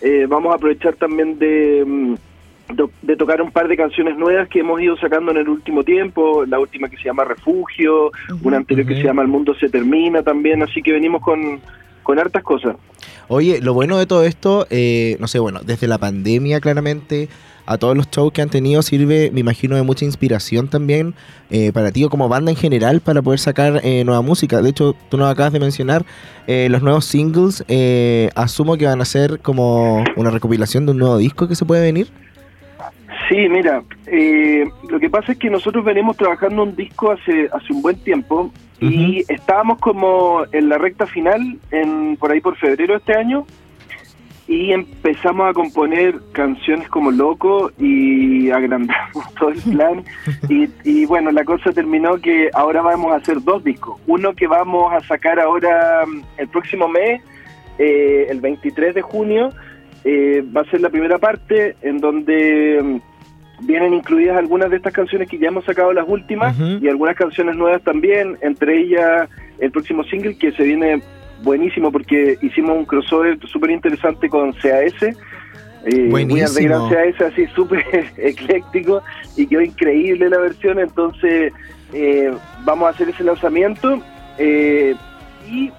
Eh, 0.00 0.26
vamos 0.28 0.52
a 0.52 0.56
aprovechar 0.56 0.94
también 0.94 1.38
de, 1.38 1.84
mm, 1.86 2.14
de, 3.02 3.16
tocar 3.16 3.42
un 3.42 3.50
par 3.50 3.68
de 3.68 3.76
canciones 3.76 4.16
nuevas 4.16 4.48
que 4.48 4.60
hemos 4.60 4.80
ido 4.80 4.96
sacando 4.96 5.30
en 5.30 5.38
el 5.38 5.48
último 5.48 5.84
tiempo. 5.84 6.44
La 6.46 6.58
última 6.58 6.88
que 6.88 6.96
se 6.96 7.04
llama 7.04 7.24
Refugio, 7.24 8.12
una 8.42 8.56
anterior 8.56 8.86
que 8.86 8.96
se 8.96 9.02
llama 9.02 9.22
El 9.22 9.28
Mundo 9.28 9.54
se 9.54 9.68
termina 9.68 10.22
también. 10.22 10.62
Así 10.62 10.82
que 10.82 10.92
venimos 10.92 11.22
con, 11.22 11.60
con 12.02 12.18
hartas 12.18 12.42
cosas. 12.42 12.76
Oye, 13.28 13.60
lo 13.60 13.74
bueno 13.74 13.98
de 13.98 14.06
todo 14.06 14.24
esto, 14.24 14.66
eh, 14.70 15.16
no 15.20 15.28
sé, 15.28 15.38
bueno, 15.38 15.60
desde 15.64 15.86
la 15.86 15.98
pandemia 15.98 16.60
claramente, 16.60 17.28
a 17.70 17.78
todos 17.78 17.96
los 17.96 18.10
shows 18.10 18.32
que 18.32 18.42
han 18.42 18.50
tenido 18.50 18.82
sirve, 18.82 19.30
me 19.32 19.38
imagino, 19.38 19.76
de 19.76 19.82
mucha 19.82 20.04
inspiración 20.04 20.66
también 20.66 21.14
eh, 21.50 21.70
para 21.72 21.92
ti 21.92 22.02
o 22.02 22.10
como 22.10 22.28
banda 22.28 22.50
en 22.50 22.56
general 22.56 23.00
para 23.00 23.22
poder 23.22 23.38
sacar 23.38 23.80
eh, 23.84 24.02
nueva 24.04 24.22
música. 24.22 24.60
De 24.60 24.70
hecho, 24.70 24.96
tú 25.08 25.16
nos 25.16 25.30
acabas 25.30 25.52
de 25.52 25.60
mencionar 25.60 26.04
eh, 26.48 26.66
los 26.68 26.82
nuevos 26.82 27.04
singles, 27.04 27.64
eh, 27.68 28.30
asumo 28.34 28.76
que 28.76 28.86
van 28.86 29.00
a 29.00 29.04
ser 29.04 29.38
como 29.38 30.02
una 30.16 30.30
recopilación 30.30 30.84
de 30.84 30.90
un 30.92 30.98
nuevo 30.98 31.16
disco 31.18 31.46
que 31.46 31.54
se 31.54 31.64
puede 31.64 31.82
venir. 31.82 32.08
Sí, 33.30 33.48
mira, 33.48 33.84
eh, 34.08 34.68
lo 34.88 34.98
que 34.98 35.08
pasa 35.08 35.30
es 35.30 35.38
que 35.38 35.48
nosotros 35.48 35.84
venimos 35.84 36.16
trabajando 36.16 36.64
un 36.64 36.74
disco 36.74 37.12
hace 37.12 37.48
hace 37.52 37.72
un 37.72 37.80
buen 37.80 37.96
tiempo 38.00 38.50
y 38.80 39.20
estábamos 39.28 39.78
como 39.78 40.42
en 40.50 40.68
la 40.68 40.78
recta 40.78 41.06
final, 41.06 41.58
en 41.70 42.16
por 42.16 42.32
ahí 42.32 42.40
por 42.40 42.56
febrero 42.56 42.94
de 42.94 42.98
este 42.98 43.16
año, 43.16 43.46
y 44.48 44.72
empezamos 44.72 45.48
a 45.48 45.52
componer 45.52 46.18
canciones 46.32 46.88
como 46.88 47.12
loco 47.12 47.70
y 47.78 48.50
agrandamos 48.50 49.34
todo 49.38 49.50
el 49.50 49.60
plan. 49.60 50.02
y, 50.48 50.68
y 50.82 51.06
bueno, 51.06 51.30
la 51.30 51.44
cosa 51.44 51.70
terminó 51.72 52.16
que 52.16 52.50
ahora 52.52 52.82
vamos 52.82 53.12
a 53.12 53.16
hacer 53.16 53.40
dos 53.44 53.62
discos. 53.62 54.00
Uno 54.08 54.34
que 54.34 54.48
vamos 54.48 54.92
a 54.92 54.98
sacar 55.06 55.38
ahora 55.38 56.04
mm, 56.04 56.22
el 56.38 56.48
próximo 56.48 56.88
mes, 56.88 57.22
eh, 57.78 58.26
el 58.28 58.40
23 58.40 58.92
de 58.92 59.02
junio, 59.02 59.50
eh, 60.02 60.42
va 60.56 60.62
a 60.62 60.70
ser 60.70 60.80
la 60.80 60.88
primera 60.88 61.18
parte 61.18 61.76
en 61.82 61.98
donde 61.98 62.80
mm, 62.82 63.09
vienen 63.60 63.94
incluidas 63.94 64.36
algunas 64.36 64.70
de 64.70 64.76
estas 64.76 64.92
canciones 64.92 65.28
que 65.28 65.38
ya 65.38 65.48
hemos 65.48 65.64
sacado 65.64 65.92
las 65.92 66.08
últimas 66.08 66.56
y 66.58 66.88
algunas 66.88 67.16
canciones 67.16 67.56
nuevas 67.56 67.82
también, 67.82 68.36
entre 68.40 68.80
ellas 68.80 69.28
el 69.58 69.70
próximo 69.70 70.04
single 70.04 70.36
que 70.36 70.52
se 70.52 70.62
viene 70.62 71.02
buenísimo 71.42 71.90
porque 71.90 72.38
hicimos 72.42 72.76
un 72.76 72.84
crossover 72.84 73.38
súper 73.46 73.70
interesante 73.70 74.28
con 74.28 74.52
CAS. 74.52 75.02
Eh, 75.86 76.08
Buenísimo. 76.10 76.88
Grand 76.88 77.16
CAS 77.16 77.32
así 77.32 77.46
súper 77.54 77.84
ecléctico 78.16 79.02
y 79.36 79.46
quedó 79.46 79.62
increíble 79.62 80.28
la 80.28 80.38
versión, 80.38 80.78
entonces 80.78 81.52
eh, 81.92 82.32
vamos 82.64 82.86
a 82.86 82.90
hacer 82.90 83.08
ese 83.08 83.24
lanzamiento 83.24 84.02
eh, 84.38 84.94
y 85.50 85.72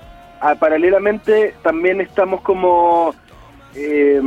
paralelamente 0.60 1.54
también 1.62 2.02
estamos 2.02 2.42
como 2.42 3.14
eh, 3.76 4.20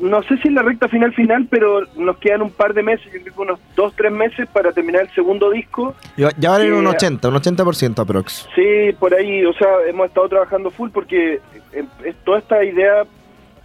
no 0.00 0.22
sé 0.24 0.36
si 0.38 0.48
en 0.48 0.54
la 0.54 0.62
recta 0.62 0.88
final 0.88 1.12
final, 1.14 1.46
pero 1.50 1.82
nos 1.96 2.18
quedan 2.18 2.42
un 2.42 2.50
par 2.50 2.74
de 2.74 2.82
meses, 2.82 3.04
yo 3.12 3.20
creo 3.22 3.34
que 3.34 3.40
unos 3.40 3.60
dos, 3.76 3.94
tres 3.96 4.12
meses 4.12 4.48
para 4.48 4.72
terminar 4.72 5.02
el 5.02 5.10
segundo 5.10 5.50
disco. 5.50 5.94
Ya, 6.16 6.30
ya 6.38 6.50
van 6.50 6.62
en 6.62 6.72
un 6.74 6.86
Eh, 6.86 6.90
80, 6.90 7.28
un 7.28 7.34
80% 7.34 7.98
aprox. 8.00 8.48
Sí, 8.54 8.92
por 8.98 9.14
ahí, 9.14 9.44
o 9.44 9.52
sea, 9.54 9.68
hemos 9.88 10.08
estado 10.08 10.28
trabajando 10.28 10.70
full 10.70 10.90
porque 10.90 11.40
eh, 11.72 11.84
es 12.04 12.16
toda 12.24 12.38
esta 12.38 12.64
idea 12.64 13.04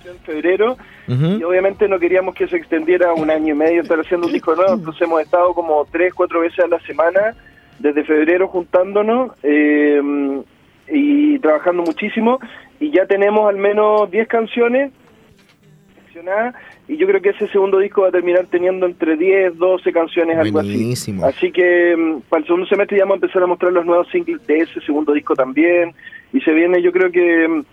en 0.05 0.17
febrero 0.19 0.77
y 1.07 1.43
obviamente 1.43 1.87
no 1.87 1.99
queríamos 1.99 2.35
que 2.35 2.47
se 2.47 2.55
extendiera 2.55 3.13
un 3.13 3.29
año 3.31 3.53
y 3.53 3.57
medio 3.57 3.81
estar 3.81 3.99
haciendo 3.99 4.27
un 4.27 4.33
disco 4.33 4.55
nuevo, 4.55 4.75
entonces 4.75 5.01
hemos 5.01 5.21
estado 5.21 5.53
como 5.53 5.85
tres, 5.91 6.13
cuatro 6.13 6.39
veces 6.41 6.59
a 6.59 6.67
la 6.67 6.79
semana 6.81 7.35
desde 7.79 8.03
febrero 8.03 8.47
juntándonos 8.47 9.31
eh, 9.43 10.01
y 10.87 11.39
trabajando 11.39 11.83
muchísimo 11.83 12.39
y 12.79 12.91
ya 12.91 13.05
tenemos 13.07 13.49
al 13.49 13.57
menos 13.57 14.09
10 14.11 14.27
canciones 14.27 14.91
seleccionadas 16.19 16.55
y 16.87 16.97
yo 16.97 17.07
creo 17.07 17.21
que 17.21 17.29
ese 17.29 17.47
segundo 17.49 17.79
disco 17.79 18.01
va 18.01 18.09
a 18.09 18.11
terminar 18.11 18.47
teniendo 18.49 18.85
entre 18.85 19.15
10, 19.15 19.57
12 19.57 19.91
canciones, 19.91 20.37
algo 20.37 20.59
así. 20.59 20.69
Buenísimo. 20.69 21.25
Así 21.25 21.51
que 21.51 21.95
mm, 21.95 22.21
para 22.29 22.41
el 22.41 22.45
segundo 22.45 22.67
semestre 22.67 22.97
ya 22.97 23.03
vamos 23.03 23.15
a 23.15 23.25
empezar 23.25 23.43
a 23.43 23.47
mostrar 23.47 23.71
los 23.73 23.85
nuevos 23.85 24.07
singles 24.11 24.45
de 24.47 24.57
ese 24.59 24.81
segundo 24.81 25.13
disco 25.13 25.35
también. 25.35 25.93
Y 26.33 26.41
se 26.41 26.51
viene, 26.51 26.81
yo 26.81 26.91
creo 26.91 27.11
que 27.11 27.47
mm, 27.47 27.63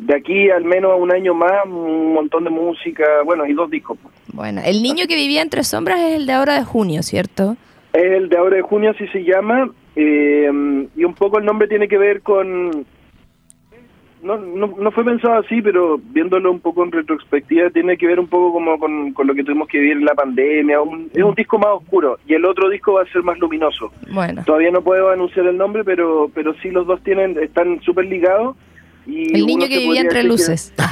de 0.00 0.14
aquí 0.14 0.50
al 0.50 0.64
menos 0.64 0.92
a 0.92 0.96
un 0.96 1.12
año 1.12 1.34
más, 1.34 1.64
un 1.66 2.14
montón 2.14 2.44
de 2.44 2.50
música, 2.50 3.04
bueno, 3.24 3.46
y 3.46 3.52
dos 3.52 3.70
discos. 3.70 3.98
Bueno, 4.32 4.60
el 4.64 4.82
niño 4.82 5.06
que 5.08 5.16
vivía 5.16 5.42
entre 5.42 5.64
sombras 5.64 6.00
es 6.00 6.16
el 6.16 6.26
de 6.26 6.32
ahora 6.32 6.54
de 6.54 6.64
junio, 6.64 7.02
¿cierto? 7.02 7.56
Es 7.92 8.12
el 8.12 8.28
de 8.28 8.36
ahora 8.36 8.56
de 8.56 8.62
junio, 8.62 8.90
así 8.90 9.06
se 9.08 9.24
llama. 9.24 9.70
eh, 9.96 10.50
y 10.96 11.04
un 11.04 11.14
poco 11.14 11.38
el 11.38 11.44
nombre 11.44 11.68
tiene 11.68 11.88
que 11.88 11.98
ver 11.98 12.22
con... 12.22 12.86
No, 14.22 14.36
no, 14.36 14.74
no 14.78 14.90
fue 14.90 15.04
pensado 15.04 15.34
así, 15.38 15.62
pero 15.62 15.98
viéndolo 15.98 16.50
un 16.50 16.60
poco 16.60 16.84
en 16.84 16.92
retrospectiva, 16.92 17.70
tiene 17.70 17.96
que 17.96 18.06
ver 18.06 18.20
un 18.20 18.28
poco 18.28 18.52
como 18.52 18.78
con, 18.78 19.12
con 19.12 19.26
lo 19.26 19.34
que 19.34 19.42
tuvimos 19.44 19.66
que 19.68 19.78
vivir 19.78 19.96
en 19.96 20.04
la 20.04 20.14
pandemia. 20.14 20.80
Un- 20.82 21.10
es 21.14 21.22
un 21.22 21.34
disco 21.34 21.58
más 21.58 21.70
oscuro 21.70 22.18
y 22.26 22.34
el 22.34 22.44
otro 22.44 22.68
disco 22.68 22.92
va 22.94 23.02
a 23.02 23.06
ser 23.06 23.22
más 23.22 23.38
luminoso. 23.38 23.90
Bueno, 24.12 24.42
Todavía 24.44 24.70
no 24.70 24.82
puedo 24.82 25.10
anunciar 25.10 25.46
el 25.46 25.56
nombre, 25.56 25.84
pero 25.84 26.30
pero 26.34 26.52
sí 26.62 26.70
los 26.70 26.86
dos 26.86 27.02
tienen 27.02 27.38
están 27.38 27.80
súper 27.82 28.06
ligados 28.06 28.56
Y 29.10 29.34
El 29.34 29.46
niño 29.46 29.66
que 29.68 29.78
vivía 29.78 30.00
entre 30.02 30.20
que- 30.22 30.28
luces. 30.28 30.72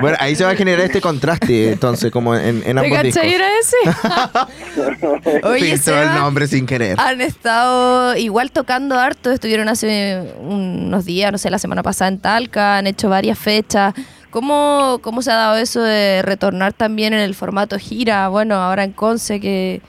Bueno, 0.00 0.16
ahí 0.20 0.34
se 0.34 0.44
va 0.44 0.50
a 0.50 0.56
generar 0.56 0.80
este 0.84 1.00
contraste, 1.00 1.72
entonces, 1.72 2.10
como 2.10 2.34
en, 2.34 2.62
en 2.66 2.76
¿Te 2.76 2.80
ambos 2.84 3.02
discos. 3.02 3.24
era 3.24 3.46
ese? 3.58 3.76
Oye, 5.44 5.60
Filtró 5.60 5.72
el 5.72 5.78
Seba, 6.08 6.14
nombre 6.18 6.46
sin 6.46 6.66
querer. 6.66 6.98
han 7.00 7.20
estado 7.20 8.16
igual 8.16 8.50
tocando 8.50 8.98
harto, 8.98 9.30
estuvieron 9.30 9.68
hace 9.68 10.34
unos 10.40 11.04
días, 11.04 11.32
no 11.32 11.38
sé, 11.38 11.50
la 11.50 11.58
semana 11.58 11.82
pasada 11.82 12.08
en 12.08 12.18
Talca, 12.18 12.78
han 12.78 12.86
hecho 12.86 13.08
varias 13.08 13.38
fechas. 13.38 13.94
¿Cómo, 14.30 14.98
¿Cómo 15.02 15.22
se 15.22 15.30
ha 15.30 15.36
dado 15.36 15.56
eso 15.56 15.80
de 15.82 16.20
retornar 16.22 16.72
también 16.72 17.14
en 17.14 17.20
el 17.20 17.34
formato 17.34 17.78
gira? 17.78 18.28
Bueno, 18.28 18.56
ahora 18.56 18.84
en 18.84 18.92
Conce, 18.92 19.40
que, 19.40 19.80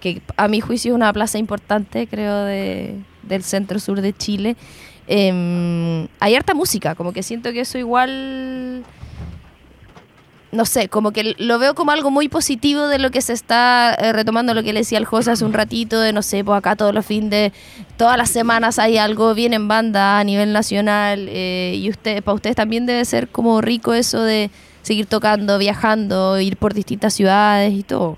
que 0.00 0.20
a 0.36 0.48
mi 0.48 0.60
juicio 0.60 0.92
es 0.92 0.94
una 0.96 1.12
plaza 1.12 1.38
importante, 1.38 2.06
creo, 2.06 2.44
de, 2.44 2.96
del 3.22 3.42
centro 3.44 3.78
sur 3.78 4.00
de 4.02 4.12
Chile. 4.12 4.56
Em, 5.06 6.08
hay 6.20 6.34
harta 6.34 6.54
música, 6.54 6.94
como 6.94 7.12
que 7.12 7.22
siento 7.22 7.52
que 7.52 7.60
eso 7.60 7.78
igual 7.78 8.84
no 10.54 10.64
sé, 10.64 10.88
como 10.88 11.10
que 11.12 11.34
lo 11.38 11.58
veo 11.58 11.74
como 11.74 11.90
algo 11.90 12.10
muy 12.10 12.28
positivo 12.28 12.86
de 12.86 12.98
lo 12.98 13.10
que 13.10 13.20
se 13.20 13.32
está 13.32 13.94
eh, 13.94 14.12
retomando, 14.12 14.54
lo 14.54 14.62
que 14.62 14.72
le 14.72 14.80
decía 14.80 14.98
el 14.98 15.04
José 15.04 15.32
hace 15.32 15.44
un 15.44 15.52
ratito, 15.52 16.00
de 16.00 16.12
no 16.12 16.22
sé, 16.22 16.44
pues 16.44 16.56
acá 16.56 16.76
todos 16.76 16.94
los 16.94 17.04
fines 17.04 17.30
de, 17.30 17.52
todas 17.96 18.16
las 18.16 18.30
semanas 18.30 18.78
hay 18.78 18.96
algo, 18.96 19.34
viene 19.34 19.56
en 19.56 19.68
banda 19.68 20.18
a 20.18 20.24
nivel 20.24 20.52
nacional, 20.52 21.26
eh, 21.28 21.74
y 21.74 21.90
usted, 21.90 22.22
para 22.22 22.36
ustedes 22.36 22.56
también 22.56 22.86
debe 22.86 23.04
ser 23.04 23.28
como 23.28 23.60
rico 23.60 23.94
eso 23.94 24.22
de 24.22 24.50
seguir 24.82 25.06
tocando, 25.06 25.58
viajando, 25.58 26.40
ir 26.40 26.56
por 26.56 26.72
distintas 26.72 27.14
ciudades 27.14 27.72
y 27.72 27.82
todo. 27.82 28.16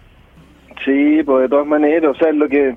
Sí, 0.84 1.22
pues 1.24 1.42
de 1.42 1.48
todas 1.48 1.66
maneras, 1.66 2.12
o 2.14 2.18
sea, 2.18 2.28
es 2.28 2.36
lo 2.36 2.48
que 2.48 2.76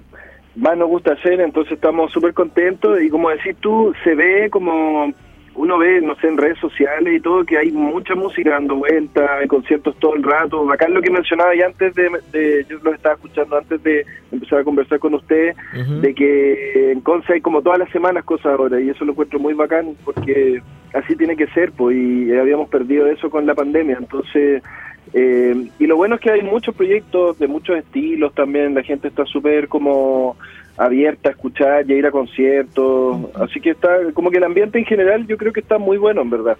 más 0.60 0.78
nos 0.78 0.88
gusta 0.90 1.14
hacer, 1.14 1.40
entonces 1.42 1.74
estamos 1.74 2.12
súper 2.12 2.34
contentos 2.34 3.02
y 3.02 3.10
como 3.10 3.30
decís 3.30 3.56
tú, 3.60 3.94
se 4.04 4.16
ve 4.16 4.50
como 4.52 5.12
uno 5.56 5.78
ve, 5.78 6.00
no 6.02 6.16
sé, 6.16 6.28
en 6.28 6.38
redes 6.38 6.58
sociales 6.60 7.14
y 7.14 7.20
todo, 7.20 7.44
que 7.44 7.58
hay 7.58 7.70
mucha 7.72 8.16
música 8.16 8.52
dando 8.52 8.76
vueltas, 8.76 9.30
hay 9.42 9.48
conciertos 9.48 9.94
todo 10.00 10.16
el 10.16 10.24
rato. 10.24 10.64
Bacán 10.66 10.94
lo 10.94 11.02
que 11.02 11.10
mencionaba 11.12 11.54
ya 11.54 11.66
antes 11.66 11.94
de, 11.96 12.10
de- 12.32 12.66
yo 12.70 12.78
lo 12.82 12.94
estaba 12.94 13.16
escuchando 13.16 13.58
antes 13.58 13.84
de 13.84 14.06
empezar 14.32 14.60
a 14.60 14.64
conversar 14.64 15.00
con 15.00 15.16
ustedes, 15.16 15.58
Ujú. 15.78 16.00
de 16.00 16.14
que 16.16 16.92
en 16.92 17.02
Conce 17.02 17.34
hay 17.34 17.42
como 17.42 17.62
todas 17.62 17.80
las 17.80 17.90
semanas 17.90 18.24
cosas 18.24 18.58
ahora 18.58 18.80
y 18.80 18.90
eso 18.90 19.04
lo 19.04 19.12
encuentro 19.12 19.38
muy 19.40 19.54
bacán 19.54 19.88
porque 20.06 20.62
así 20.94 21.16
tiene 21.18 21.36
que 21.36 21.48
ser, 21.48 21.72
pues, 21.74 21.98
y 21.98 22.32
habíamos 22.34 22.70
perdido 22.70 23.08
eso 23.08 23.30
con 23.30 23.46
la 23.46 23.56
pandemia, 23.56 23.98
entonces... 24.00 24.64
eh, 25.14 25.70
y 25.80 25.88
lo 25.88 25.98
bueno 25.98 26.16
es 26.16 26.22
que 26.22 26.32
hay 26.32 26.42
muchos 26.42 26.76
proyectos 26.76 27.40
de 27.40 27.48
muchos 27.48 27.78
estilos 27.78 28.34
también, 28.34 28.76
la 28.76 28.84
gente 28.84 29.08
está 29.08 29.26
súper 29.26 29.68
como 29.68 30.36
abierta 30.78 31.30
a 31.30 31.32
escuchar 31.32 31.90
y 31.90 31.94
a 31.94 31.98
ir 31.98 32.06
a 32.06 32.12
conciertos, 32.12 33.18
así 33.36 33.60
que 33.60 33.72
está, 33.72 33.90
como 34.14 34.32
que 34.32 34.38
el 34.38 34.44
ambiente 34.44 34.80
en 34.80 34.86
general 34.86 35.28
yo 35.28 35.38
creo 35.38 35.52
que 35.52 35.60
está 35.60 35.78
muy 35.78 35.98
bueno 35.98 36.22
en 36.22 36.30
verdad. 36.30 36.58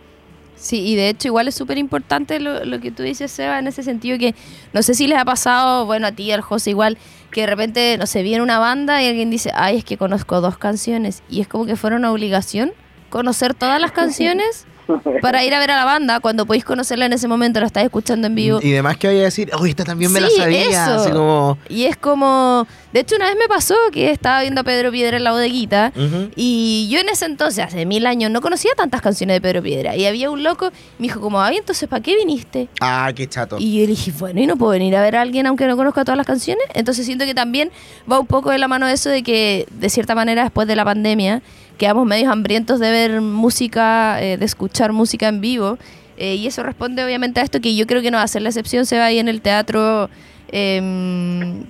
Sí, 0.56 0.86
y 0.86 0.96
de 0.98 1.08
hecho 1.08 1.30
igual 1.30 1.48
es 1.48 1.56
súper 1.56 1.78
importante 1.78 2.40
lo, 2.42 2.66
lo 2.66 2.82
que 2.82 2.92
tú 2.92 3.02
dices, 3.02 3.32
Seba, 3.32 3.60
en 3.60 3.68
ese 3.68 3.82
sentido 3.82 4.18
que 4.18 4.36
no 4.74 4.84
sé 4.84 4.94
si 4.94 5.08
les 5.08 5.18
ha 5.18 5.24
pasado, 5.24 5.86
bueno, 5.86 6.08
a 6.08 6.12
ti, 6.12 6.32
al 6.32 6.42
José 6.42 6.72
igual, 6.72 6.98
que 7.32 7.42
de 7.42 7.48
repente, 7.48 7.98
no 7.98 8.06
sé, 8.06 8.24
viene 8.24 8.44
una 8.44 8.60
banda 8.60 9.02
y 9.02 9.08
alguien 9.08 9.30
dice, 9.30 9.52
ay, 9.54 9.78
es 9.78 9.86
que 9.86 9.96
conozco 9.96 10.42
dos 10.42 10.58
canciones, 10.58 11.24
y 11.30 11.40
es 11.40 11.48
como 11.48 11.66
que 11.66 11.78
fuera 11.78 11.96
una 11.96 12.12
obligación 12.12 12.74
conocer 13.10 13.54
todas 13.54 13.80
las 13.80 13.92
canciones 13.94 14.66
para 15.22 15.44
ir 15.44 15.54
a 15.54 15.60
ver 15.60 15.72
a 15.72 15.76
la 15.76 15.86
banda, 15.86 16.20
cuando 16.20 16.46
podéis 16.46 16.66
conocerla 16.66 17.06
en 17.06 17.14
ese 17.14 17.28
momento, 17.28 17.60
la 17.60 17.68
estás 17.68 17.84
escuchando 17.84 18.28
en 18.28 18.36
vivo. 18.36 18.60
Y 18.62 18.72
demás 18.72 18.98
que 18.98 19.08
vaya 19.08 19.22
a 19.22 19.24
decir, 19.24 19.50
oh, 19.58 19.66
esta 19.66 19.84
también 19.84 20.12
me 20.12 20.20
la 20.22 20.30
sabía. 20.30 20.64
eso. 20.64 20.80
Así 20.80 21.12
como. 21.12 21.58
Y 21.70 21.86
es 21.86 21.98
como, 21.98 22.68
de 22.94 23.00
hecho 23.02 23.16
una 23.16 23.26
vez 23.28 23.36
me 23.38 23.48
pasó 23.48 23.76
que 23.92 24.12
estaba 24.12 24.42
viendo 24.42 24.62
a 24.62 24.64
Pedro 24.64 24.92
Piedra 24.92 25.18
en 25.18 25.24
la 25.24 25.32
bodeguita 25.32 25.92
y 26.36 26.88
yo 26.92 27.00
en 27.00 27.10
ese 27.10 27.26
entonces, 27.26 27.64
hace 27.66 27.86
mil 27.86 28.06
años, 28.06 28.32
no 28.32 28.42
conocía 28.42 28.72
tantas 28.76 29.02
canciones 29.02 29.36
de 29.36 29.42
Pedro 29.42 29.62
Piedra. 29.62 29.96
Y 29.96 30.06
había 30.06 30.30
un 30.32 30.44
loco, 30.44 30.72
me 30.98 31.08
dijo 31.08 31.20
como, 31.20 31.42
ay, 31.42 31.58
entonces, 31.58 31.88
¿para 31.88 32.02
qué 32.02 32.16
viniste? 32.16 32.70
Ah, 32.82 33.12
qué 33.16 33.28
chato. 33.28 33.58
Y 33.60 33.80
yo 33.80 33.88
dije, 33.88 34.12
bueno, 34.18 34.42
¿y 34.42 34.48
no 34.48 34.58
puedo 34.58 34.72
venir 34.72 34.96
a 34.96 35.02
ver 35.02 35.16
a 35.16 35.22
alguien 35.22 35.46
aunque 35.48 35.68
no 35.68 35.76
conozca 35.78 36.04
todas 36.04 36.18
las 36.18 36.28
canciones? 36.28 36.64
Entonces 36.74 37.06
siento 37.06 37.26
que 37.26 37.34
también 37.34 37.72
va 38.12 38.20
un 38.20 38.28
poco 38.28 38.52
de 38.52 38.58
la 38.58 38.68
mano 38.68 38.88
eso 38.88 39.10
de 39.10 39.24
que, 39.24 39.68
de 39.72 39.90
cierta 39.90 40.16
manera, 40.16 40.44
después 40.44 40.68
de 40.68 40.76
la 40.76 40.86
pandemia, 40.86 41.42
quedamos 41.80 42.06
medios 42.06 42.32
hambrientos 42.32 42.80
de 42.80 42.92
ver 42.92 43.22
música, 43.22 44.22
eh, 44.22 44.38
de 44.38 44.46
escuchar 44.46 44.92
música 44.94 45.28
en 45.28 45.42
vivo. 45.42 45.80
Eh, 46.18 46.36
y 46.36 46.46
eso 46.46 46.62
responde 46.62 47.04
obviamente 47.04 47.40
a 47.40 47.44
esto 47.44 47.62
que 47.62 47.76
yo 47.76 47.88
creo 47.88 48.02
que 48.04 48.12
no 48.12 48.18
va 48.18 48.24
a 48.24 48.28
ser 48.28 48.42
la 48.44 48.50
excepción, 48.50 48.86
se 48.86 48.98
va 49.00 49.06
ahí 49.06 49.20
en 49.20 49.30
el 49.30 49.40
teatro 49.42 50.10
em, 50.52 51.64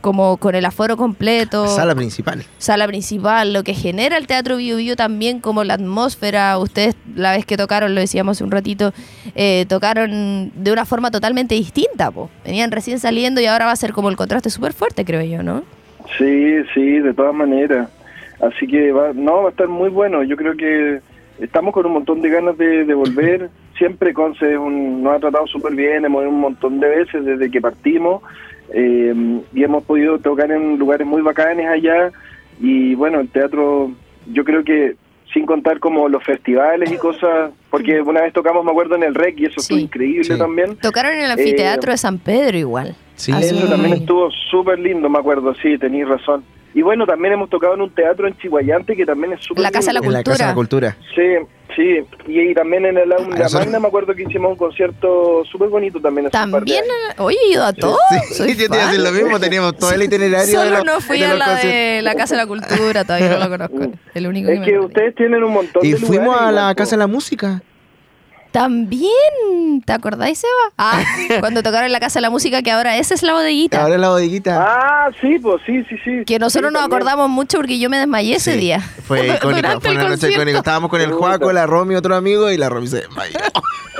como 0.00 0.36
con 0.38 0.54
el 0.54 0.64
aforo 0.64 0.96
completo 0.96 1.66
Sala 1.66 1.94
principal. 1.94 2.44
sala 2.58 2.86
principal, 2.86 3.52
lo 3.52 3.64
que 3.64 3.74
genera 3.74 4.16
el 4.16 4.26
Teatro 4.26 4.56
Bio 4.56 4.76
Bio 4.76 4.96
también 4.96 5.40
como 5.40 5.64
la 5.64 5.74
atmósfera, 5.74 6.56
ustedes 6.58 6.94
la 7.14 7.32
vez 7.32 7.44
que 7.44 7.56
tocaron, 7.56 7.94
lo 7.94 8.00
decíamos 8.00 8.38
hace 8.38 8.44
un 8.44 8.50
ratito, 8.52 8.92
eh, 9.34 9.66
tocaron 9.68 10.52
de 10.54 10.72
una 10.72 10.84
forma 10.86 11.10
totalmente 11.10 11.54
distinta, 11.56 12.10
po. 12.10 12.30
venían 12.44 12.70
recién 12.70 12.98
saliendo 13.00 13.40
y 13.40 13.46
ahora 13.46 13.66
va 13.66 13.72
a 13.72 13.76
ser 13.76 13.92
como 13.92 14.08
el 14.08 14.16
contraste 14.16 14.48
súper 14.50 14.72
fuerte, 14.72 15.04
creo 15.04 15.22
yo, 15.22 15.42
¿no? 15.42 15.64
Sí, 16.16 16.62
sí, 16.74 17.00
de 17.00 17.12
todas 17.12 17.34
maneras. 17.34 17.88
Así 18.40 18.66
que 18.66 18.92
va, 18.92 19.12
no, 19.14 19.42
va 19.42 19.48
a 19.48 19.50
estar 19.50 19.68
muy 19.68 19.88
bueno. 19.90 20.22
Yo 20.22 20.36
creo 20.36 20.56
que 20.56 21.00
estamos 21.40 21.72
con 21.74 21.86
un 21.86 21.92
montón 21.92 22.20
de 22.22 22.30
ganas 22.30 22.56
de, 22.58 22.84
de 22.84 22.94
volver. 22.94 23.50
Siempre 23.78 24.12
Conce 24.14 24.52
es 24.52 24.58
un- 24.58 25.02
nos 25.02 25.16
ha 25.16 25.20
tratado 25.20 25.46
súper 25.46 25.74
bien, 25.74 26.04
hemos 26.04 26.22
ido 26.22 26.30
un 26.30 26.40
montón 26.40 26.80
de 26.80 26.88
veces 26.88 27.24
desde 27.24 27.50
que 27.50 27.60
partimos 27.60 28.22
eh, 28.72 29.14
y 29.54 29.62
hemos 29.64 29.82
podido 29.84 30.18
tocar 30.18 30.50
en 30.52 30.78
lugares 30.78 31.06
muy 31.06 31.22
bacanes 31.22 31.66
allá. 31.66 32.10
Y 32.60 32.94
bueno, 32.94 33.20
el 33.20 33.28
teatro, 33.28 33.90
yo 34.32 34.44
creo 34.44 34.62
que 34.64 34.94
sin 35.32 35.46
contar 35.46 35.78
como 35.78 36.08
los 36.08 36.24
festivales 36.24 36.90
y 36.90 36.96
cosas, 36.96 37.52
porque 37.70 38.00
una 38.02 38.20
vez 38.22 38.32
tocamos, 38.32 38.64
me 38.64 38.72
acuerdo, 38.72 38.96
en 38.96 39.04
el 39.04 39.14
REC 39.14 39.38
y 39.38 39.46
eso 39.46 39.60
Sí. 39.60 39.74
fue 39.74 39.82
increíble 39.82 40.24
Sí. 40.24 40.36
también. 40.38 40.76
Tocaron 40.76 41.12
en 41.12 41.20
el 41.22 41.30
anfiteatro 41.30 41.92
de 41.92 41.98
San 41.98 42.18
Pedro 42.18 42.58
igual. 42.58 42.96
Sí. 43.14 43.30
Eso 43.32 43.68
también 43.68 43.92
estuvo 43.94 44.28
súper 44.50 44.78
lindo, 44.80 45.08
me 45.08 45.18
acuerdo, 45.18 45.54
sí, 45.54 45.78
tenéis 45.78 46.08
razón. 46.08 46.42
Y 46.74 46.82
bueno, 46.82 47.04
también 47.06 47.34
hemos 47.34 47.50
tocado 47.50 47.74
en 47.74 47.80
un 47.80 47.90
teatro 47.90 48.28
en 48.28 48.36
Chihuayante 48.38 48.94
que 48.96 49.04
también 49.04 49.32
es 49.32 49.40
súper 49.44 49.62
La 49.62 49.70
Casa 49.70 49.90
de 49.92 50.00
la. 50.00 50.06
En 50.06 50.12
la 50.12 50.22
Casa 50.22 50.44
de 50.44 50.48
la 50.50 50.54
Cultura. 50.54 50.96
Sí, 51.14 51.22
sí. 51.74 51.98
Y, 52.28 52.40
y 52.50 52.54
también 52.54 52.86
en 52.86 52.96
el 52.96 53.10
Aula 53.12 53.44
Ah, 53.44 53.48
Magna 53.52 53.80
me 53.80 53.88
acuerdo 53.88 54.14
que 54.14 54.22
hicimos 54.22 54.52
un 54.52 54.56
concierto 54.56 55.42
súper 55.50 55.68
bonito 55.68 56.00
también. 56.00 56.26
de 56.26 56.30
También, 56.30 56.84
oye, 57.18 57.36
he 57.44 57.52
ido 57.54 57.64
a 57.64 57.72
todo. 57.72 57.96
Sí, 58.28 58.34
soy 58.34 58.48
yo 58.56 58.68
te 58.68 58.76
iba 58.76 58.84
a 58.84 58.86
decir 58.92 59.02
fan. 59.04 59.12
lo 59.14 59.20
mismo, 59.20 59.40
teníamos 59.40 59.76
todo 59.78 59.92
el 59.92 60.02
itinerario. 60.02 60.46
de 60.46 60.52
Solo 60.52 60.70
los- 60.76 60.84
no 60.84 61.00
fui 61.00 61.18
de 61.18 61.26
a 61.26 61.34
la 61.34 61.54
de 61.56 62.02
la 62.02 62.14
Casa 62.14 62.36
de 62.36 62.42
la 62.42 62.46
Cultura, 62.46 63.04
todavía 63.04 63.30
no 63.30 63.38
lo 63.38 63.48
conozco. 63.48 63.92
El 64.14 64.26
único 64.28 64.50
Es 64.50 64.60
que 64.60 64.64
perdí. 64.72 64.78
ustedes 64.78 65.14
tienen 65.16 65.42
un 65.42 65.52
montón 65.52 65.84
Y 65.84 65.92
de 65.92 65.96
fuimos 65.98 66.26
lugares 66.26 66.42
a 66.48 66.52
la 66.52 66.60
igual, 66.60 66.74
Casa 66.76 66.90
de 66.92 66.98
la 66.98 67.06
Música. 67.08 67.62
También, 68.52 69.10
¿te 69.84 69.92
acordáis, 69.92 70.38
Seba? 70.38 70.72
Ah, 70.76 71.02
cuando 71.40 71.62
tocaron 71.62 71.86
en 71.86 71.92
la 71.92 72.00
Casa 72.00 72.18
de 72.18 72.22
la 72.22 72.30
Música, 72.30 72.62
que 72.62 72.70
ahora 72.70 72.96
esa 72.96 73.14
es 73.14 73.22
la 73.22 73.32
bodeguita. 73.34 73.82
Ahora 73.82 73.94
en 73.94 74.00
la 74.00 74.08
bodeguita. 74.10 74.58
Ah, 74.60 75.10
sí, 75.20 75.38
pues 75.38 75.62
sí, 75.66 75.84
sí, 75.88 75.96
sí. 76.04 76.24
Que 76.26 76.38
nosotros 76.38 76.70
Sí, 76.70 76.72
nos 76.74 76.82
también. 76.82 77.02
acordamos 77.02 77.28
mucho 77.30 77.58
porque 77.58 77.78
yo 77.78 77.88
me 77.88 77.98
desmayé 77.98 78.36
ese 78.36 78.54
Sí, 78.54 78.58
día. 78.58 78.80
Fue 79.06 79.20
icónico, 79.36 79.48
Durante 79.56 79.80
fue 79.80 79.90
el 79.90 79.96
una 79.96 80.02
noche 80.04 80.10
concierto. 80.14 80.36
icónica. 80.36 80.58
Estábamos 80.58 80.90
con 80.90 81.00
el 81.00 81.12
Juaco, 81.12 81.52
la 81.52 81.66
Romy, 81.66 81.94
otro 81.94 82.16
amigo, 82.16 82.50
y 82.50 82.56
la 82.56 82.68
Romy 82.68 82.88
se 82.88 82.96
desmayó. 83.02 83.38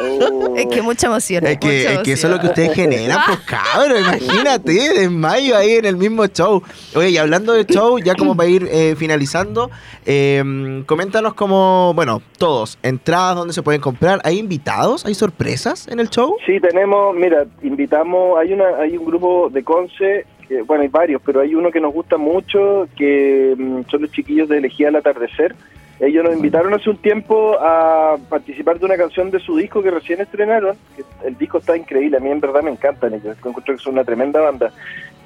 Oh. 0.03 0.57
Es 0.57 0.67
que 0.67 0.83
mucha 0.83 1.07
emoción. 1.07 1.47
Es 1.47 1.59
que, 1.59 1.67
mucha 1.85 1.93
es 1.95 1.99
que 2.01 2.13
eso 2.13 2.27
es 2.27 2.33
lo 2.33 2.41
que 2.41 2.47
emoción. 2.47 2.67
ustedes 2.69 2.75
generan, 2.75 3.19
pues 3.27 3.39
cabrón, 3.47 3.99
imagínate, 4.01 4.73
desmayo 4.73 5.57
ahí 5.57 5.73
en 5.75 5.85
el 5.85 5.97
mismo 5.97 6.27
show. 6.27 6.63
Oye, 6.95 7.11
y 7.11 7.19
hablando 7.19 7.53
de 7.53 7.65
show, 7.67 7.99
ya 7.99 8.15
como 8.15 8.37
para 8.37 8.49
ir 8.49 8.67
eh, 8.71 8.97
finalizando, 8.99 9.71
eh, 10.07 10.83
coméntanos 10.87 11.35
como, 11.35 11.93
bueno, 11.95 12.23
todos, 12.39 12.79
entradas 12.83 13.37
donde 13.37 13.53
se 13.55 13.63
pueden 13.63 13.81
comprar, 13.81 14.21
¿hay 14.25 14.40
invitados? 14.41 15.07
¿Hay 15.07 15.15
sorpresas 15.15 15.87
en 15.89 16.01
el 16.01 16.11
show? 16.11 16.37
Sí, 16.45 16.59
tenemos, 16.61 17.15
mira, 17.15 17.47
invitamos, 17.63 18.39
hay 18.39 18.53
una 18.53 18.77
hay 18.79 18.97
un 18.97 19.05
grupo 19.05 19.49
de 19.51 19.63
Conce, 19.63 20.27
bueno, 20.67 20.83
hay 20.83 20.89
varios, 20.89 21.23
pero 21.25 21.41
hay 21.41 21.55
uno 21.55 21.71
que 21.71 21.81
nos 21.81 21.93
gusta 21.93 22.17
mucho, 22.17 22.89
que 22.97 23.55
mm, 23.57 23.83
son 23.91 24.03
los 24.03 24.11
chiquillos 24.11 24.49
de 24.49 24.59
Elegía 24.59 24.89
al 24.89 24.97
Atardecer. 24.97 25.55
Ellos 26.01 26.25
nos 26.25 26.35
invitaron 26.35 26.73
hace 26.73 26.89
un 26.89 26.97
tiempo 26.97 27.59
a 27.61 28.17
participar 28.29 28.79
de 28.79 28.87
una 28.87 28.97
canción 28.97 29.31
de 29.31 29.39
su 29.39 29.57
disco 29.57 29.83
que 29.83 29.91
recién 29.91 30.21
estrenaron. 30.21 30.77
el 31.25 31.37
disco 31.37 31.59
está 31.59 31.77
increíble, 31.77 32.17
a 32.17 32.21
mí 32.21 32.31
en 32.31 32.41
verdad 32.41 32.63
me 32.63 32.71
encantan 32.71 33.15
ellos, 33.15 33.37
encuentro 33.37 33.77
que 33.77 33.83
son 33.83 33.93
una 33.93 34.05
tremenda 34.05 34.41
banda. 34.41 34.73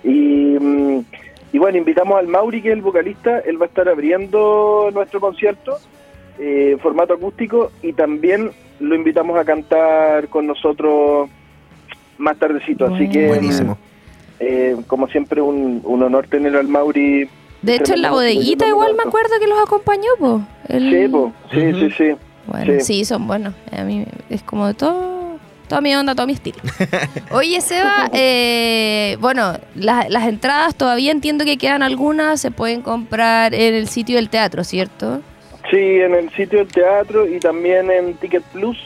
Y, 0.03 0.59
mm, 0.61 1.05
y 1.53 1.59
bueno, 1.59 1.79
invitamos 1.79 2.19
al 2.19 2.27
Mauri, 2.27 2.61
que 2.61 2.71
es 2.71 2.75
el 2.75 2.83
vocalista, 2.83 3.39
él 3.39 3.61
va 3.61 3.67
a 3.67 3.69
estar 3.69 3.89
abriendo 3.89 4.91
nuestro 4.93 5.21
concierto 5.21 5.79
eh, 6.39 6.71
en 6.73 6.81
formato 6.81 7.15
acústico 7.15 7.71
y 7.81 7.93
también 7.93 8.51
lo 8.81 8.95
invitamos 8.95 9.39
a 9.39 9.45
cantar 9.45 10.29
con 10.29 10.47
nosotros 10.47 11.29
más 12.19 12.37
tardecito. 12.39 12.87
Así 12.87 13.09
que, 13.09 13.29
Buenísimo. 13.29 13.79
eh, 14.41 14.77
como 14.87 15.09
siempre, 15.09 15.41
un, 15.41 15.81
un 15.85 16.03
honor 16.03 16.27
tener 16.29 16.57
al 16.57 16.69
Mauri. 16.69 17.29
De 17.63 17.77
hecho, 17.77 17.95
en 17.95 18.03
la 18.03 18.11
bodeguita 18.11 18.67
igual 18.69 18.95
me 18.95 19.03
acuerdo 19.05 19.31
que 19.41 19.47
los 19.47 19.59
acompañó, 19.63 20.09
po. 20.19 20.43
El- 20.69 20.91
Sí, 20.91 21.09
po, 21.09 21.33
sí, 21.53 21.73
sí, 21.73 21.91
sí. 21.97 22.05
Bueno, 22.47 22.73
sí. 22.81 22.81
Sí. 22.81 23.05
son 23.05 23.27
buenos. 23.27 23.55
A 23.73 23.85
mí 23.85 24.05
es 24.29 24.43
como 24.43 24.67
de 24.67 24.75
todo, 24.75 25.39
toda 25.67 25.81
mi 25.81 25.95
onda, 25.97 26.15
todo 26.15 26.27
mi 26.27 26.35
estilo. 26.35 26.59
Oye, 27.31 27.61
Seba, 27.63 28.11
eh, 28.13 29.17
bueno, 29.21 29.55
la- 29.75 30.07
las 30.11 30.29
entradas 30.29 30.75
todavía 30.75 31.11
entiendo 31.11 31.47
que 31.47 31.57
quedan 31.57 31.83
algunas, 31.83 32.39
se 32.41 32.51
pueden 32.51 32.83
comprar 32.83 33.55
en 33.55 33.75
el 33.75 33.89
sitio 33.89 34.17
del 34.17 34.29
teatro, 34.29 34.63
¿cierto? 34.63 35.23
Sí, 35.71 35.77
en 35.77 36.15
el 36.15 36.31
sitio 36.31 36.59
del 36.59 36.69
teatro 36.69 37.27
y 37.29 37.41
también 37.41 37.91
en 37.91 38.15
Ticket 38.15 38.43
Plus. 38.53 38.79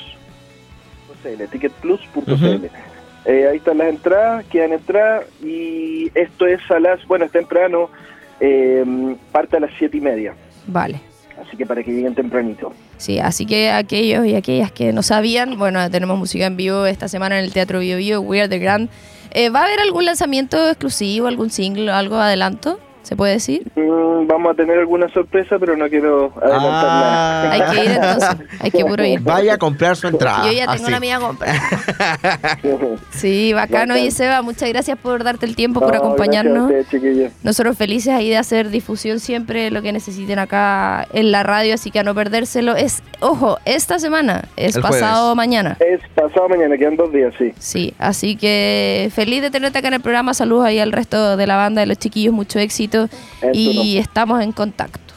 ticketplus.cl. 1.50 2.32
Ujú. 2.32 2.68
Eh, 3.26 3.48
ahí 3.48 3.56
están 3.58 3.78
las 3.78 3.88
entradas, 3.88 4.44
quedan 4.46 4.72
entradas 4.72 5.24
y 5.42 6.10
esto 6.14 6.46
es 6.46 6.60
a 6.70 6.78
las, 6.80 7.04
bueno, 7.06 7.26
es 7.26 7.32
temprano, 7.32 7.90
eh, 8.40 8.84
parte 9.32 9.56
a 9.56 9.60
las 9.60 9.70
siete 9.76 9.98
y 9.98 10.00
media, 10.00 10.34
Vale. 10.66 11.00
así 11.44 11.56
que 11.56 11.66
para 11.66 11.82
que 11.82 11.90
lleguen 11.90 12.14
tempranito. 12.14 12.72
Sí, 12.96 13.18
así 13.18 13.44
que 13.44 13.70
aquellos 13.70 14.24
y 14.24 14.34
aquellas 14.34 14.72
que 14.72 14.92
no 14.94 15.02
sabían, 15.02 15.58
bueno, 15.58 15.90
tenemos 15.90 16.16
música 16.16 16.46
en 16.46 16.56
vivo 16.56 16.86
esta 16.86 17.08
semana 17.08 17.38
en 17.38 17.44
el 17.44 17.52
Teatro 17.52 17.80
Bio 17.80 17.98
Bio, 17.98 18.20
We 18.22 18.40
Are 18.40 18.48
The 18.48 18.58
Grand. 18.58 18.88
Eh, 19.32 19.50
¿Va 19.50 19.60
a 19.60 19.64
haber 19.64 19.80
algún 19.80 20.06
lanzamiento 20.06 20.68
exclusivo, 20.70 21.26
algún 21.26 21.50
single, 21.50 21.90
algo 21.90 22.16
adelanto? 22.16 22.80
¿Se 23.08 23.16
puede 23.16 23.32
decir? 23.32 23.62
Mm, 23.74 24.26
vamos 24.26 24.52
a 24.52 24.54
tener 24.54 24.78
alguna 24.78 25.08
sorpresa, 25.08 25.56
pero 25.58 25.74
no 25.78 25.88
quiero 25.88 26.30
adelantar 26.42 26.84
Ah. 26.84 27.40
nada. 27.48 27.52
Hay 27.52 27.62
que 27.74 27.84
ir 27.86 27.90
entonces, 27.92 28.36
hay 28.60 28.70
que 28.70 28.84
puro 28.84 29.02
ir. 29.02 29.20
Vaya 29.20 29.54
a 29.54 29.56
comprar 29.58 29.96
su 29.96 30.08
entrada. 30.08 30.44
Yo 30.44 30.52
ya 30.52 30.66
tengo 30.66 30.84
así. 30.84 30.90
la 30.92 31.00
mía 31.00 31.18
comprada. 31.18 31.54
Sí, 33.10 33.52
bacano. 33.54 33.96
Y 33.96 34.10
Seba, 34.10 34.42
muchas 34.42 34.68
gracias 34.68 34.98
por 34.98 35.24
darte 35.24 35.46
el 35.46 35.56
tiempo, 35.56 35.80
por 35.80 35.92
No, 35.92 35.98
acompañarnos. 35.98 36.70
Nosotros 37.42 37.76
felices 37.78 38.12
ahí 38.12 38.28
de 38.28 38.36
hacer 38.36 38.68
difusión 38.68 39.20
siempre, 39.20 39.70
lo 39.70 39.80
que 39.80 39.92
necesiten 39.92 40.38
acá 40.38 41.06
en 41.14 41.32
la 41.32 41.42
radio, 41.42 41.74
así 41.74 41.90
que 41.90 42.00
a 42.00 42.02
no 42.02 42.14
perdérselo. 42.14 42.76
Es, 42.76 43.02
ojo, 43.20 43.58
esta 43.64 43.98
semana, 43.98 44.44
es 44.56 44.76
El 44.76 44.82
pasado 44.82 45.34
jueves. 45.34 45.36
mañana. 45.36 45.76
Es 45.80 46.00
pasado 46.14 46.48
mañana, 46.50 46.76
quedan 46.76 46.96
dos 46.96 47.10
días, 47.12 47.32
sí. 47.38 47.52
Sí, 47.58 47.94
así 47.98 48.36
que 48.36 49.10
feliz 49.14 49.40
de 49.40 49.50
tenerte 49.50 49.78
acá 49.78 49.88
en 49.88 49.94
el 49.94 50.00
programa. 50.00 50.34
Saludos 50.34 50.66
ahí 50.66 50.78
al 50.78 50.92
resto 50.92 51.36
de 51.38 51.46
la 51.46 51.56
banda, 51.56 51.80
de 51.80 51.86
los 51.86 51.98
chiquillos, 51.98 52.34
mucho 52.34 52.58
éxito. 52.58 52.97
Y 53.52 53.94
no. 53.94 54.00
estamos 54.00 54.42
en 54.42 54.52
contacto. 54.52 55.08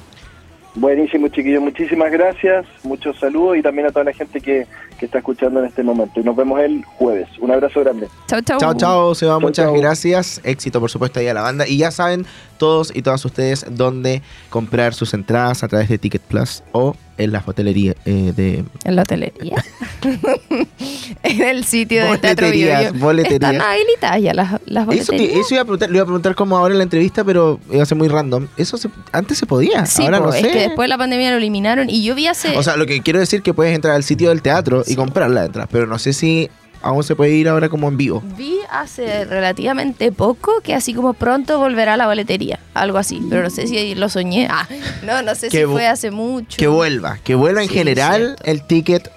Buenísimo, 0.74 1.28
chiquillos. 1.28 1.62
Muchísimas 1.62 2.12
gracias. 2.12 2.65
Muchos 2.84 3.20
saludos 3.20 3.58
y 3.58 3.62
también 3.62 3.88
a 3.88 3.91
toda 3.91 4.06
la 4.06 4.13
gente 4.13 4.39
que, 4.39 4.65
que 4.98 5.06
está 5.06 5.17
escuchando 5.17 5.60
en 5.60 5.65
este 5.65 5.84
momento. 5.84 6.22
Y 6.22 6.24
nos 6.24 6.34
vemos 6.36 6.62
el 6.62 6.86
jueves. 6.86 7.28
Un 7.39 7.52
abrazo 7.52 7.82
grande. 7.82 8.08
Chao, 8.28 8.39
chao. 8.41 8.58
Chao, 8.58 8.74
chao, 8.76 9.15
Seba, 9.15 9.34
Chao, 9.34 9.41
muchas 9.41 9.65
chao. 9.65 9.74
gracias. 9.74 10.39
Éxito, 10.46 10.80
por 10.80 10.89
supuesto, 10.89 11.20
ahí 11.20 11.28
a 11.28 11.34
la 11.34 11.41
banda. 11.41 11.67
Y 11.67 11.78
ya 11.78 11.91
saben 11.91 12.26
todos 12.58 12.96
y 12.96 13.02
todas 13.02 13.24
ustedes 13.26 13.65
dónde 13.70 14.22
comprar 14.50 14.94
sus 14.94 15.13
entradas 15.13 15.62
a 15.63 15.67
través 15.67 15.89
de 15.89 15.98
Ticket 15.98 16.22
Plus 16.22 16.63
o 16.72 16.96
en 17.17 17.32
las 17.32 17.47
hotelerías 17.47 17.95
eh, 18.06 18.34
de... 18.36 18.63
En 18.84 18.95
la 18.95 19.04
hotelería. 19.04 19.63
en 21.24 21.41
el 21.41 21.63
sitio 21.65 22.06
del 22.06 22.19
Teatro 22.19 22.47
Boleterías, 22.47 22.97
boleterías. 23.00 23.52
Están 23.54 23.62
habilitadas 23.62 24.21
ya 24.21 24.34
las, 24.34 24.52
las 24.65 24.84
Eso, 24.89 25.12
boleterías. 25.12 25.34
te- 25.34 25.39
eso 25.39 25.54
iba 25.54 25.62
a 25.62 25.65
preguntar, 25.65 25.89
le 25.89 25.95
iba 25.97 26.04
a 26.04 26.06
preguntar 26.06 26.36
como 26.36 26.58
ahora 26.58 26.74
en 26.74 26.78
la 26.80 26.84
entrevista, 26.84 27.24
pero 27.24 27.60
iba 27.71 27.84
a 27.84 27.86
ser 27.86 27.97
muy 27.97 28.08
random. 28.08 28.47
Eso 28.58 28.78
se- 28.78 28.89
antes 29.12 29.38
se 29.38 29.45
podía, 29.45 29.86
Sí, 29.86 30.04
ahora 30.04 30.19
po, 30.19 30.26
no 30.28 30.34
es 30.34 30.41
sé. 30.41 30.52
que 30.52 30.60
después 30.60 30.86
de 30.86 30.89
la 30.89 30.97
pandemia 30.97 31.32
lo 31.32 31.38
eliminaron 31.38 31.89
y 31.89 32.04
yo 32.04 32.15
vi 32.15 32.28
hace... 32.28 32.58
O 32.58 32.63
sea, 32.63 32.76
lo 32.78 32.86
que 32.86 33.02
quiero 33.02 33.19
decir 33.19 33.41
que 33.41 33.54
puedes 33.54 33.76
entrar 33.76 33.95
al 33.95 34.04
sitio 34.04 34.30
del 34.30 34.41
teatro 34.41 34.84
y 34.88 34.95
comprar 34.95 35.30
la 35.30 35.45
entrada, 35.45 35.67
pero 35.71 35.88
no 35.88 36.00
sé 36.00 36.13
si 36.13 36.50
aún 36.82 37.04
se 37.04 37.15
puede 37.15 37.32
ir 37.32 37.48
ahora 37.50 37.70
como 37.70 37.88
en 37.88 37.98
vivo. 37.98 38.24
Vi 38.38 38.58
hace 38.70 39.26
relativamente 39.26 40.12
poco 40.12 40.62
que 40.62 40.74
así 40.74 40.94
como 40.94 41.13
pronto 41.13 41.60
volverá 41.60 41.98
la 41.98 42.08
boletería, 42.08 42.60
algo 42.74 42.98
así, 42.98 43.22
pero 43.30 43.44
no 43.44 43.50
sé 43.50 43.67
si 43.67 43.96
lo 43.96 44.10
soñé. 44.10 44.48
Ah, 44.50 44.67
no, 45.06 45.22
no 45.22 45.36
sé 45.36 45.50
si 45.50 45.63
fue 45.65 45.88
hace 45.88 46.12
mucho. 46.12 46.58
Que 46.58 46.67
vuelva, 46.67 47.20
que 47.24 47.36
vuelva 47.36 47.62
en 47.63 47.67
Sí, 47.70 47.74
general 47.76 48.36
el 48.44 48.63
ticket 48.63 49.10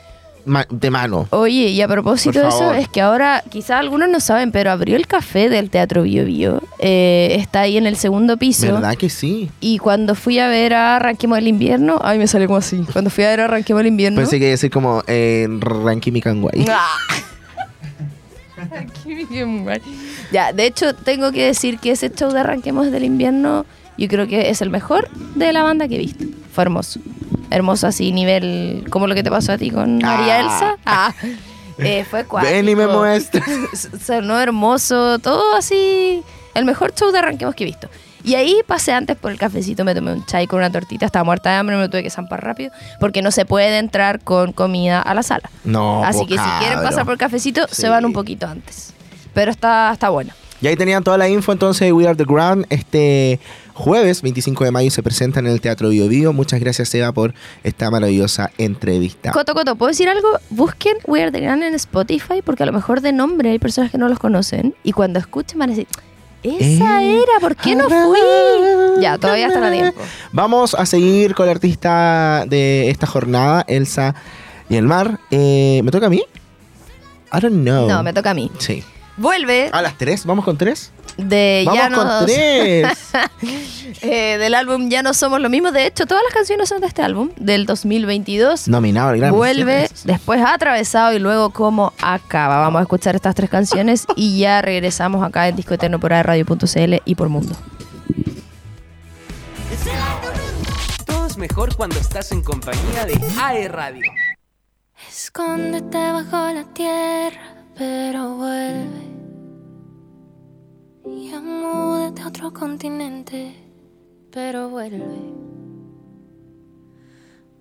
ma- 0.44 0.66
de 0.70 0.90
mano. 0.90 1.26
Oye, 1.30 1.68
y 1.68 1.80
a 1.80 1.88
propósito 1.88 2.40
de 2.40 2.48
eso, 2.48 2.72
es 2.74 2.88
que 2.88 3.00
ahora 3.00 3.42
quizás 3.50 3.80
algunos 3.80 4.08
no 4.10 4.20
saben, 4.20 4.52
pero 4.52 4.70
abrió 4.70 4.96
el 4.96 5.06
café 5.06 5.48
del 5.48 5.70
Teatro 5.70 6.02
Bio 6.02 6.24
Bio. 6.26 6.62
Eh, 6.78 7.36
está 7.38 7.62
ahí 7.62 7.76
en 7.78 7.86
el 7.86 7.96
segundo 7.96 8.36
piso. 8.36 8.66
¿Verdad 8.74 8.94
que 8.96 9.08
sí? 9.08 9.50
Y 9.60 9.78
cuando 9.78 10.14
fui 10.14 10.38
a 10.38 10.48
ver 10.48 10.74
a 10.74 10.96
Arranquemos 10.96 11.38
el 11.38 11.48
Invierno, 11.48 11.98
ay, 12.02 12.18
me 12.18 12.26
salió 12.26 12.46
como 12.46 12.58
así. 12.58 12.84
Cuando 12.92 13.10
fui 13.10 13.24
a 13.24 13.28
ver 13.30 13.40
a 13.40 13.44
Arranquemos 13.44 13.80
el 13.80 13.86
Invierno. 13.86 14.20
Pensé 14.20 14.38
que 14.38 14.44
iba 14.44 14.48
a 14.48 14.50
decir 14.50 14.70
como 14.70 15.02
en 15.06 15.60
Ranking 15.60 16.20
Canguay. 16.20 16.66
Ah. 16.68 16.96
Ya, 20.32 20.52
de 20.52 20.66
hecho, 20.66 20.94
tengo 20.94 21.32
que 21.32 21.46
decir 21.46 21.78
que 21.78 21.90
ese 21.92 22.10
show 22.10 22.30
de 22.32 22.40
Arranquemos 22.40 22.90
del 22.90 23.04
Invierno, 23.04 23.66
yo 23.98 24.08
creo 24.08 24.26
que 24.26 24.50
es 24.50 24.60
el 24.62 24.70
mejor 24.70 25.08
de 25.34 25.52
la 25.52 25.62
banda 25.62 25.86
que 25.88 25.96
he 25.96 25.98
visto. 25.98 26.24
Fue 26.52 26.62
hermoso. 26.64 27.00
Hermoso 27.50 27.86
así, 27.86 28.10
nivel 28.12 28.84
como 28.90 29.06
lo 29.06 29.14
que 29.14 29.22
te 29.22 29.30
pasó 29.30 29.52
a 29.52 29.58
ti 29.58 29.70
con 29.70 29.98
María 29.98 30.36
Ah. 30.36 30.40
Elsa. 30.40 30.76
Ah, 30.86 31.14
eh, 31.78 32.04
fue 32.08 32.24
cuático. 32.24 32.52
Ven 32.54 32.68
y 32.68 32.74
me 32.74 32.86
muestra. 32.86 33.44
Sonó 34.04 34.40
hermoso, 34.40 35.18
todo 35.18 35.56
así. 35.56 36.22
El 36.54 36.64
mejor 36.64 36.94
show 36.94 37.10
de 37.12 37.18
Arranquemos 37.18 37.54
que 37.54 37.64
he 37.64 37.66
visto. 37.66 37.88
Y 38.22 38.36
ahí 38.36 38.60
pasé 38.66 38.92
antes 38.92 39.16
por 39.18 39.30
el 39.32 39.38
cafecito, 39.38 39.84
me 39.84 39.94
tomé 39.94 40.12
un 40.14 40.24
chai 40.24 40.46
con 40.46 40.58
una 40.58 40.70
tortita, 40.72 41.04
estaba 41.04 41.24
muerta 41.24 41.50
de 41.50 41.56
hambre, 41.56 41.76
me 41.76 41.82
lo 41.82 41.90
tuve 41.90 42.02
que 42.02 42.08
zampar 42.08 42.42
rápido, 42.42 42.72
porque 42.98 43.20
no 43.20 43.30
se 43.30 43.44
puede 43.44 43.76
entrar 43.76 44.20
con 44.20 44.52
comida 44.52 45.02
a 45.02 45.12
la 45.12 45.22
sala. 45.22 45.50
No, 45.64 46.02
Así 46.02 46.24
que 46.24 46.38
si 46.38 46.44
quieren 46.60 46.80
pasar 46.82 47.04
por 47.04 47.12
el 47.12 47.18
cafecito, 47.18 47.66
Sí. 47.68 47.82
se 47.82 47.88
van 47.90 48.06
un 48.06 48.14
poquito 48.14 48.46
antes. 48.46 48.93
Pero 49.34 49.50
está, 49.50 49.90
está 49.92 50.08
bueno. 50.08 50.32
Y 50.60 50.66
ahí 50.68 50.76
tenían 50.76 51.02
toda 51.04 51.18
la 51.18 51.28
info 51.28 51.52
entonces 51.52 51.80
de 51.86 51.92
We 51.92 52.06
Are 52.06 52.16
The 52.16 52.24
Ground. 52.24 52.64
Este 52.70 53.38
jueves 53.74 54.22
25 54.22 54.64
de 54.64 54.70
mayo 54.70 54.90
se 54.90 55.02
presenta 55.02 55.40
en 55.40 55.46
el 55.46 55.60
Teatro 55.60 55.90
Bio 55.90 56.08
Bio. 56.08 56.32
Muchas 56.32 56.58
gracias 56.60 56.94
Eva 56.94 57.12
por 57.12 57.34
esta 57.64 57.90
maravillosa 57.90 58.50
entrevista. 58.56 59.32
Coto, 59.32 59.52
Coto, 59.52 59.76
¿puedo 59.76 59.90
decir 59.90 60.08
algo? 60.08 60.28
Busquen 60.50 60.96
We 61.06 61.20
Are 61.22 61.30
The 61.32 61.40
Grand 61.40 61.62
en 61.64 61.74
Spotify, 61.74 62.40
porque 62.42 62.62
a 62.62 62.66
lo 62.66 62.72
mejor 62.72 63.00
de 63.02 63.12
nombre 63.12 63.50
hay 63.50 63.58
personas 63.58 63.90
que 63.90 63.98
no 63.98 64.08
los 64.08 64.18
conocen. 64.18 64.74
Y 64.84 64.92
cuando 64.92 65.18
escuchen 65.18 65.58
van 65.58 65.70
a 65.70 65.72
decir, 65.72 65.88
esa 66.44 67.02
Eh. 67.02 67.16
era, 67.16 67.40
¿por 67.40 67.56
qué 67.56 67.74
no 67.74 67.88
fui? 67.90 68.18
Ya, 69.02 69.18
todavía 69.18 69.48
están 69.48 69.64
a 69.64 69.72
tiempo. 69.72 70.00
Vamos 70.32 70.74
a 70.74 70.86
seguir 70.86 71.34
con 71.34 71.44
la 71.46 71.52
artista 71.52 72.44
de 72.46 72.88
esta 72.90 73.06
jornada, 73.06 73.64
Elsa 73.66 74.14
y 74.70 74.76
el 74.76 74.86
mar. 74.86 75.18
Eh, 75.30 75.82
¿Me 75.84 75.90
toca 75.90 76.06
a 76.06 76.10
mí? 76.10 76.22
I 77.32 77.40
don't 77.40 77.62
know. 77.64 77.86
No, 77.88 78.02
me 78.02 78.12
toca 78.14 78.30
a 78.30 78.34
mí. 78.34 78.50
Sí. 78.58 78.82
Vuelve 79.16 79.70
¿A 79.72 79.82
las 79.82 79.96
tres? 79.96 80.26
¿Vamos 80.26 80.44
con 80.44 80.56
tres? 80.58 80.90
de 81.16 81.62
Vamos 81.66 81.80
Ya 81.80 81.88
no 81.88 81.96
con 81.96 82.26
tres. 82.26 82.88
eh, 84.02 84.36
del 84.38 84.54
álbum 84.54 84.88
Ya 84.88 85.02
no 85.02 85.14
somos 85.14 85.40
lo 85.40 85.48
mismo. 85.48 85.70
De 85.70 85.86
hecho, 85.86 86.06
todas 86.06 86.24
las 86.24 86.32
canciones 86.34 86.68
son 86.68 86.80
de 86.80 86.88
este 86.88 87.02
álbum, 87.02 87.30
del 87.36 87.66
2022. 87.66 88.68
Nominado 88.68 89.10
al 89.10 89.18
Grammy. 89.18 89.36
Vuelve, 89.36 89.88
Sí, 89.88 90.02
después 90.08 90.40
atravesado 90.44 91.12
y 91.12 91.18
luego 91.18 91.50
como 91.50 91.92
acaba. 92.02 92.58
Vamos 92.58 92.80
a 92.80 92.82
escuchar 92.82 93.14
estas 93.14 93.34
tres 93.34 93.50
canciones 93.50 94.06
y 94.16 94.38
ya 94.38 94.60
regresamos 94.62 95.24
acá 95.24 95.48
en 95.48 95.56
Disco 95.56 95.74
Eterno 95.74 96.00
por 96.00 96.10
radio.cl 96.10 96.94
y 97.04 97.14
por 97.14 97.28
Mundo. 97.28 97.54
Todo 101.06 101.26
es 101.26 101.36
mejor 101.36 101.76
cuando 101.76 101.98
estás 101.98 102.32
en 102.32 102.42
compañía 102.42 103.06
de 103.06 103.20
AE 103.40 103.68
Radio. 103.68 104.10
Escóndete 105.08 105.98
bajo 105.98 106.52
la 106.52 106.64
tierra, 106.72 107.53
pero 107.76 108.36
vuelve. 108.36 109.04
Y 111.06 111.32
múdate 111.34 112.22
a 112.22 112.28
otro 112.28 112.52
continente, 112.52 113.54
pero 114.30 114.68
vuelve. 114.68 115.44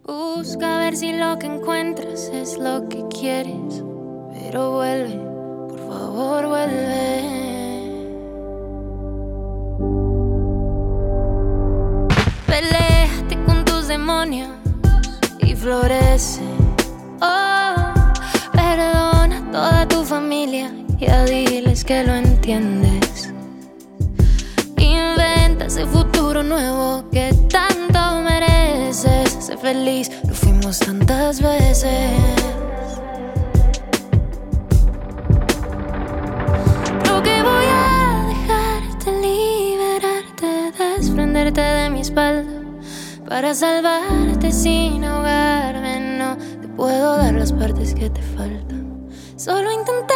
Busca 0.05 0.79
ver 0.79 0.95
si 0.95 1.13
lo 1.13 1.39
que 1.39 1.47
encuentras 1.47 2.29
es 2.33 2.57
lo 2.57 2.87
que 2.89 3.05
quieres, 3.07 3.83
pero 4.33 4.71
vuelve, 4.73 5.17
por 5.69 5.79
favor 5.79 6.47
vuelve. 6.47 7.23
Peléate 12.45 13.43
con 13.45 13.63
tus 13.65 13.87
demonios 13.87 14.49
y 15.39 15.55
florece. 15.55 16.43
Oh, 17.21 17.72
toda 19.53 19.87
tu 19.87 20.03
familia 20.03 20.73
y 20.99 21.05
a 21.05 21.25
diles 21.25 21.85
que 21.85 22.03
lo 22.03 22.15
entiendes. 22.15 23.31
Inventa 24.77 25.65
ese 25.67 25.85
futuro 25.85 26.41
nuevo 26.41 27.07
que 27.11 27.31
tanto 27.51 27.99
mereces. 28.23 29.29
Sé 29.39 29.55
feliz, 29.55 30.09
lo 30.27 30.33
fuimos 30.33 30.79
tantas 30.79 31.39
veces. 31.39 32.09
Creo 37.03 37.21
que 37.21 37.43
voy 37.43 37.67
a 37.69 38.25
dejarte 38.33 39.11
liberarte, 39.21 40.71
desprenderte 40.97 41.61
de 41.61 41.89
mi 41.91 42.01
espalda. 42.01 42.51
Para 43.29 43.53
salvarte 43.53 44.51
sin 44.51 45.03
ahogarme, 45.03 46.17
no 46.17 46.37
te 46.37 46.67
puedo 46.69 47.17
dar 47.17 47.35
las 47.35 47.53
partes 47.53 47.93
que 47.93 48.09
te 48.09 48.21
faltan. 48.35 48.72
Solo 49.43 49.69
intenté 49.73 50.13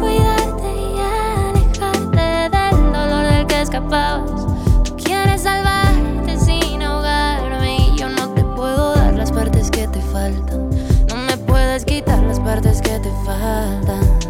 cuidarte 0.00 0.64
y 0.64 0.98
alejarte 0.98 2.56
del 2.56 2.92
dolor 2.94 3.26
del 3.26 3.46
que 3.46 3.60
escapabas. 3.60 4.46
Tú 4.82 4.96
quieres 4.96 5.42
salvarte 5.42 6.38
sin 6.38 6.80
ahogarme 6.80 7.76
y 7.76 7.98
yo 7.98 8.08
no 8.08 8.30
te 8.30 8.42
puedo 8.42 8.94
dar 8.94 9.12
las 9.12 9.30
partes 9.30 9.70
que 9.70 9.86
te 9.88 10.00
faltan. 10.00 10.70
No 11.06 11.16
me 11.16 11.36
puedes 11.36 11.84
quitar 11.84 12.22
las 12.22 12.40
partes 12.40 12.80
que 12.80 12.98
te 12.98 13.10
faltan. 13.26 14.21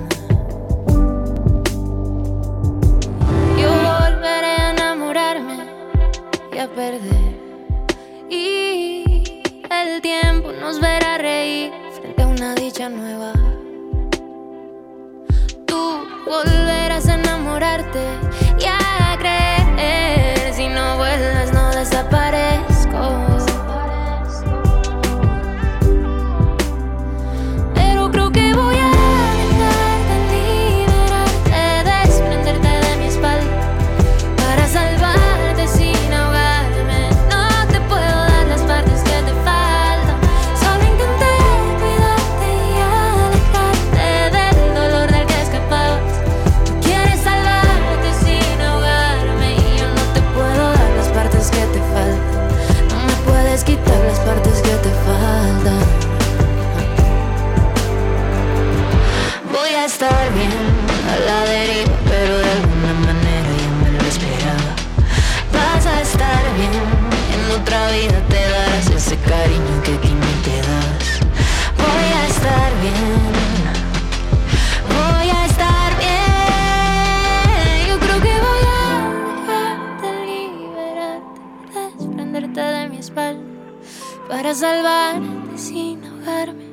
Sin 85.57 86.05
ahogarme. 86.05 86.65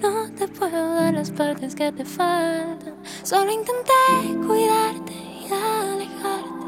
No 0.00 0.30
te 0.32 0.48
puedo 0.48 0.94
dar 0.94 1.14
las 1.14 1.30
partes 1.30 1.74
que 1.74 1.92
te 1.92 2.04
faltan. 2.04 2.94
Solo 3.22 3.50
intenté 3.52 4.46
cuidarte 4.46 5.12
y 5.12 5.46
alejarte 5.52 6.66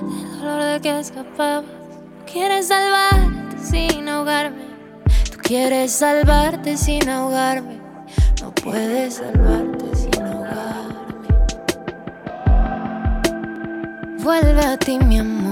del 0.00 0.40
dolor 0.40 0.64
de 0.64 0.80
que 0.80 1.00
escapabas. 1.00 1.64
Tú 1.64 2.32
quieres 2.32 2.68
salvarte 2.68 3.58
sin 3.58 4.08
ahogarme. 4.08 4.64
Tú 5.30 5.38
quieres 5.42 5.92
salvarte 5.92 6.76
sin 6.76 7.08
ahogarme. 7.08 7.80
No 8.40 8.54
puedes 8.54 9.14
salvarte 9.14 9.96
sin 9.96 10.22
ahogarme. 10.22 10.94
Vuelve 14.18 14.64
a 14.64 14.76
ti, 14.76 14.98
mi 14.98 15.18
amor. 15.18 15.51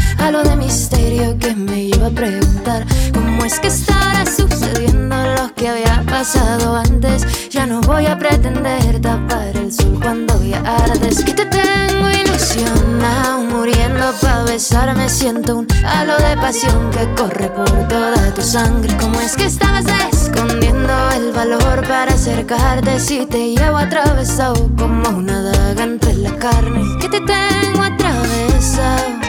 Un 0.00 0.20
halo 0.20 0.42
de 0.42 0.56
misterio 0.56 1.38
que 1.38 1.54
me 1.54 1.86
lleva 1.86 2.06
a 2.08 2.10
preguntar 2.10 2.86
cómo 3.12 3.44
es 3.44 3.58
que 3.58 3.68
estará 3.68 4.24
sucediendo 4.26 5.16
lo 5.36 5.54
que 5.54 5.68
había 5.68 6.02
pasado 6.06 6.76
antes. 6.76 7.26
Ya 7.50 7.66
no 7.66 7.80
voy 7.80 8.06
a 8.06 8.18
pretender 8.18 9.00
tapar 9.00 9.56
el 9.56 9.72
sol 9.72 9.98
cuando 10.00 10.42
ya 10.44 10.60
ardes. 10.60 11.24
Que 11.24 11.32
te 11.34 11.46
tengo 11.46 12.10
ilusionado, 12.10 13.42
muriendo 13.42 14.12
pa' 14.20 14.44
besarme. 14.44 15.08
Siento 15.08 15.56
un 15.58 15.66
halo 15.84 16.16
de 16.18 16.36
pasión 16.36 16.90
que 16.90 17.08
corre 17.14 17.48
por 17.50 17.70
toda 17.88 18.34
tu 18.34 18.42
sangre. 18.42 18.96
¿Cómo 18.98 19.20
es 19.20 19.36
que 19.36 19.46
estabas 19.46 19.84
escondiendo 20.12 20.92
el 21.16 21.32
valor 21.32 21.86
para 21.86 22.14
acercarte? 22.14 23.00
Si 23.00 23.26
te 23.26 23.54
llevo 23.54 23.78
atravesado 23.78 24.70
como 24.76 25.08
una 25.10 25.42
daga 25.42 25.84
entre 25.84 26.14
la 26.14 26.36
carne. 26.36 26.82
Que 27.00 27.08
te 27.08 27.20
tengo 27.20 27.82
atravesado. 27.82 29.19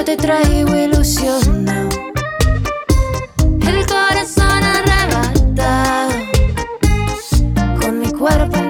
Yo 0.00 0.04
te 0.06 0.16
traigo 0.16 0.74
ilusionado. 0.74 1.90
El 3.60 3.86
corazón 3.86 4.62
arrebatado. 4.64 6.12
Con 7.78 7.98
mi 7.98 8.10
cuerpo 8.10 8.69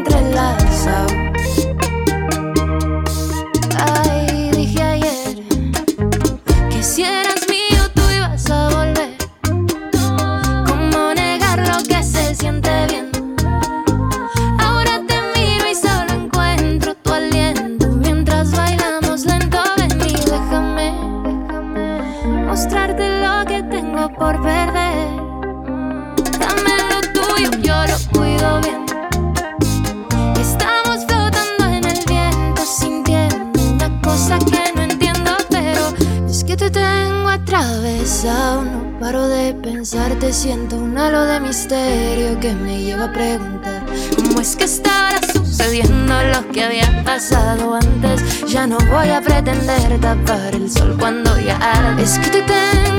te 36.73 36.81
tengo 36.81 37.29
atravesado. 37.29 38.65
No 38.65 38.99
paro 38.99 39.29
de 39.29 39.55
pensar, 39.55 40.13
te 40.19 40.33
siento 40.33 40.77
un 40.77 40.97
halo 40.97 41.25
de 41.25 41.41
misterio 41.41 42.39
que 42.41 42.55
me 42.55 42.83
lleva 42.83 43.05
a 43.05 43.13
preguntar 43.13 43.85
cómo 44.17 44.41
es 44.41 44.57
que 44.57 44.65
estará 44.65 45.21
sucediendo 45.33 46.15
lo 46.33 46.49
que 46.53 46.65
había 46.65 47.03
pasado 47.05 47.75
antes. 47.75 48.45
Ya 48.47 48.67
no 48.67 48.79
voy 48.79 49.09
a 49.09 49.21
pretender 49.21 50.01
tapar 50.01 50.55
el 50.55 50.71
sol 50.71 50.97
cuando 50.99 51.39
ya 51.41 51.57
arde. 51.57 52.03
Es 52.03 52.19
que 52.19 52.31
te 52.31 52.43
tengo 52.43 52.90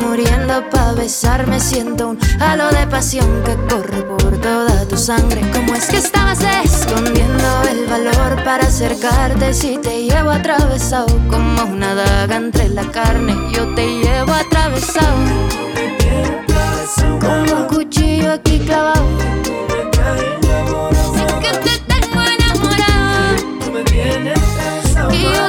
muriendo 0.00 0.68
pa' 0.70 0.92
besarme. 0.92 1.60
Siento 1.60 2.08
un 2.08 2.18
halo 2.40 2.68
de 2.70 2.86
pasión 2.86 3.42
que 3.44 3.54
corre 3.68 4.02
por 4.02 4.38
toda 4.40 4.86
tu 4.88 4.96
sangre. 4.96 5.42
¿Cómo 5.52 5.74
es 5.74 5.86
que 5.86 5.98
estabas 5.98 6.40
escondiendo 6.64 7.44
el 7.70 7.86
valor 7.86 8.42
para 8.44 8.66
acercarte? 8.66 9.54
Si 9.54 9.78
te 9.78 10.04
llevo 10.04 10.30
atravesado 10.30 11.06
como 11.30 11.64
una 11.64 11.94
daga 11.94 12.36
entre 12.36 12.68
la 12.68 12.84
carne, 12.90 13.34
yo 13.52 13.74
te 13.74 13.86
llevo 13.86 14.32
atravesado. 14.32 15.16
Como 17.20 17.60
un 17.60 17.66
cuchillo 17.68 18.32
aquí 18.32 18.58
clavado. 18.60 19.04
Sé 21.14 21.26
que 21.42 21.50
te 21.58 21.78
tengo 21.92 22.20
enamorado. 22.36 23.36
Y 25.12 25.22
yo 25.22 25.45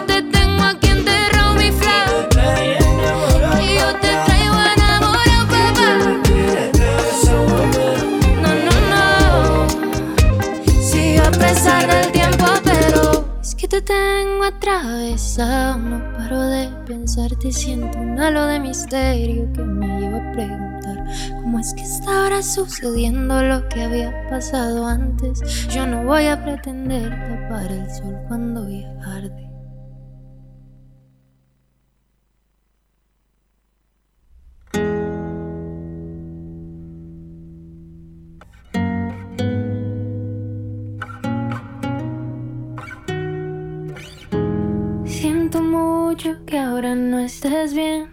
tengo 13.87 14.43
atravesado. 14.43 15.77
No 15.77 15.99
paro 16.17 16.41
de 16.41 16.67
pensar. 16.85 17.29
besarte 17.29 17.51
siento 17.51 17.97
un 17.99 18.19
halo 18.19 18.45
de 18.47 18.59
misterio 18.59 19.51
que 19.53 19.63
me 19.63 19.99
lleva 19.99 20.17
a 20.17 20.31
preguntar 20.33 21.05
cómo 21.41 21.59
es 21.59 21.73
que 21.73 21.83
está 21.83 22.23
ahora 22.23 22.43
sucediendo 22.43 23.41
lo 23.41 23.67
que 23.69 23.83
había 23.83 24.27
pasado 24.29 24.85
antes. 24.85 25.41
Yo 25.69 25.87
no 25.87 26.03
voy 26.03 26.27
a 26.27 26.43
pretender 26.43 27.09
tapar 27.09 27.71
el 27.71 27.89
sol 27.89 28.15
cuando 28.27 28.69
ya 28.69 28.93
arde. 29.05 29.46
Siento 45.49 45.61
mucho 45.61 46.45
que 46.45 46.59
ahora 46.59 46.93
no 46.93 47.19
estés 47.19 47.73
bien, 47.73 48.09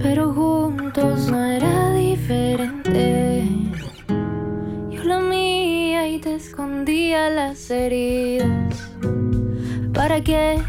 pero 0.00 0.32
juntos 0.32 1.28
no 1.28 1.44
era 1.44 1.92
diferente. 1.92 3.42
Yo 4.92 5.02
la 5.02 5.18
mía 5.18 6.06
y 6.06 6.20
te 6.20 6.36
escondía 6.36 7.30
las 7.30 7.68
heridas 7.68 8.92
para 9.92 10.20
que 10.20 10.62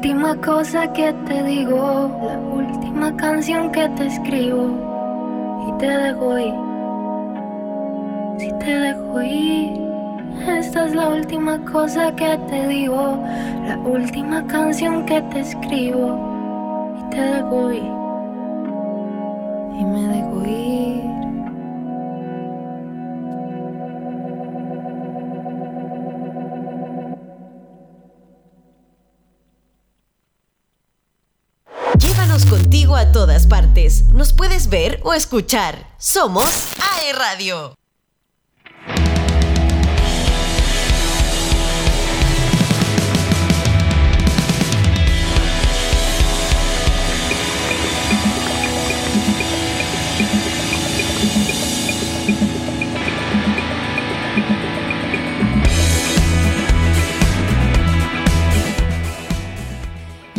última 0.00 0.34
cosa 0.36 0.90
que 0.94 1.12
te 1.28 1.42
digo, 1.42 2.10
la 2.24 2.38
última 2.38 3.14
canción 3.18 3.70
que 3.70 3.86
te 3.90 4.06
escribo 4.06 4.70
y 5.68 5.78
te 5.78 5.88
dejo 5.88 6.38
ir. 6.38 6.54
Si 8.38 8.50
te 8.64 8.78
dejo 8.80 9.20
ir, 9.20 9.78
esta 10.48 10.86
es 10.86 10.94
la 10.94 11.06
última 11.06 11.62
cosa 11.70 12.16
que 12.16 12.38
te 12.48 12.68
digo, 12.68 13.22
la 13.66 13.76
última 13.84 14.46
canción 14.46 15.04
que 15.04 15.20
te 15.20 15.40
escribo 15.40 16.16
y 16.98 17.10
te 17.10 17.20
dejo 17.20 17.70
ir. 17.70 17.92
Y 19.80 19.84
me 19.84 20.02
dejo 20.14 20.46
ir. 20.46 20.69
Todas 33.20 33.46
partes. 33.46 34.04
Nos 34.14 34.32
puedes 34.32 34.70
ver 34.70 34.98
o 35.04 35.12
escuchar. 35.12 35.74
Somos 35.98 36.68
AE 36.80 37.12
Radio. 37.12 37.79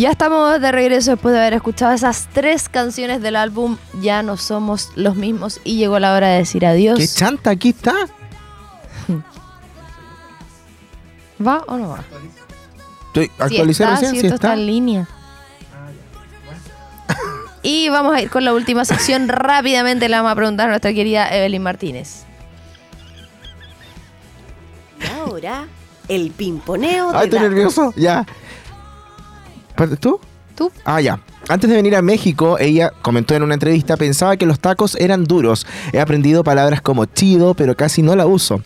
Ya 0.01 0.09
estamos 0.09 0.59
de 0.59 0.71
regreso 0.71 1.11
después 1.11 1.31
de 1.33 1.39
haber 1.41 1.53
escuchado 1.53 1.93
esas 1.93 2.27
tres 2.33 2.69
canciones 2.69 3.21
del 3.21 3.35
álbum 3.35 3.77
Ya 4.01 4.23
no 4.23 4.35
somos 4.35 4.89
los 4.95 5.15
mismos 5.15 5.59
y 5.63 5.77
llegó 5.77 5.99
la 5.99 6.15
hora 6.15 6.27
de 6.29 6.39
decir 6.39 6.65
adiós. 6.65 6.97
¿Qué 6.97 7.07
chanta 7.07 7.51
aquí 7.51 7.69
está? 7.69 7.93
¿Va 11.45 11.63
o 11.67 11.77
no 11.77 11.89
va? 11.89 11.99
Estoy- 13.13 13.27
Sí 13.27 13.31
Actualicé 13.37 13.83
está, 13.83 13.93
recién, 13.95 14.11
sí, 14.15 14.21
sí 14.21 14.25
esto 14.27 14.35
está 14.35 14.47
está. 14.47 14.59
en 14.59 14.65
línea. 14.65 15.07
Y 17.61 17.89
vamos 17.89 18.15
a 18.15 18.21
ir 18.23 18.31
con 18.31 18.43
la 18.43 18.53
última 18.55 18.85
sección 18.85 19.27
rápidamente. 19.27 20.09
Le 20.09 20.15
vamos 20.15 20.31
a 20.31 20.35
preguntar 20.35 20.65
a 20.65 20.69
nuestra 20.69 20.93
querida 20.93 21.29
Evelyn 21.35 21.61
Martínez. 21.61 22.23
Y 24.99 25.05
ahora, 25.19 25.67
el 26.07 26.31
pimponeo 26.31 27.09
Ay, 27.13 27.13
de 27.13 27.23
estoy 27.25 27.29
datos. 27.39 27.49
nervioso. 27.51 27.93
Ya. 27.95 28.25
¿Tú? 29.99 30.19
¿Tú? 30.55 30.71
Ah, 30.85 31.01
ya. 31.01 31.19
Antes 31.49 31.69
de 31.69 31.75
venir 31.75 31.95
a 31.95 32.01
México, 32.01 32.57
ella 32.59 32.91
comentó 33.01 33.35
en 33.35 33.43
una 33.43 33.55
entrevista, 33.55 33.97
pensaba 33.97 34.37
que 34.37 34.45
los 34.45 34.59
tacos 34.59 34.95
eran 34.95 35.23
duros. 35.23 35.65
He 35.91 35.99
aprendido 35.99 36.43
palabras 36.43 36.81
como 36.81 37.05
chido, 37.05 37.55
pero 37.55 37.75
casi 37.75 38.01
no 38.01 38.15
la 38.15 38.25
uso. 38.25 38.61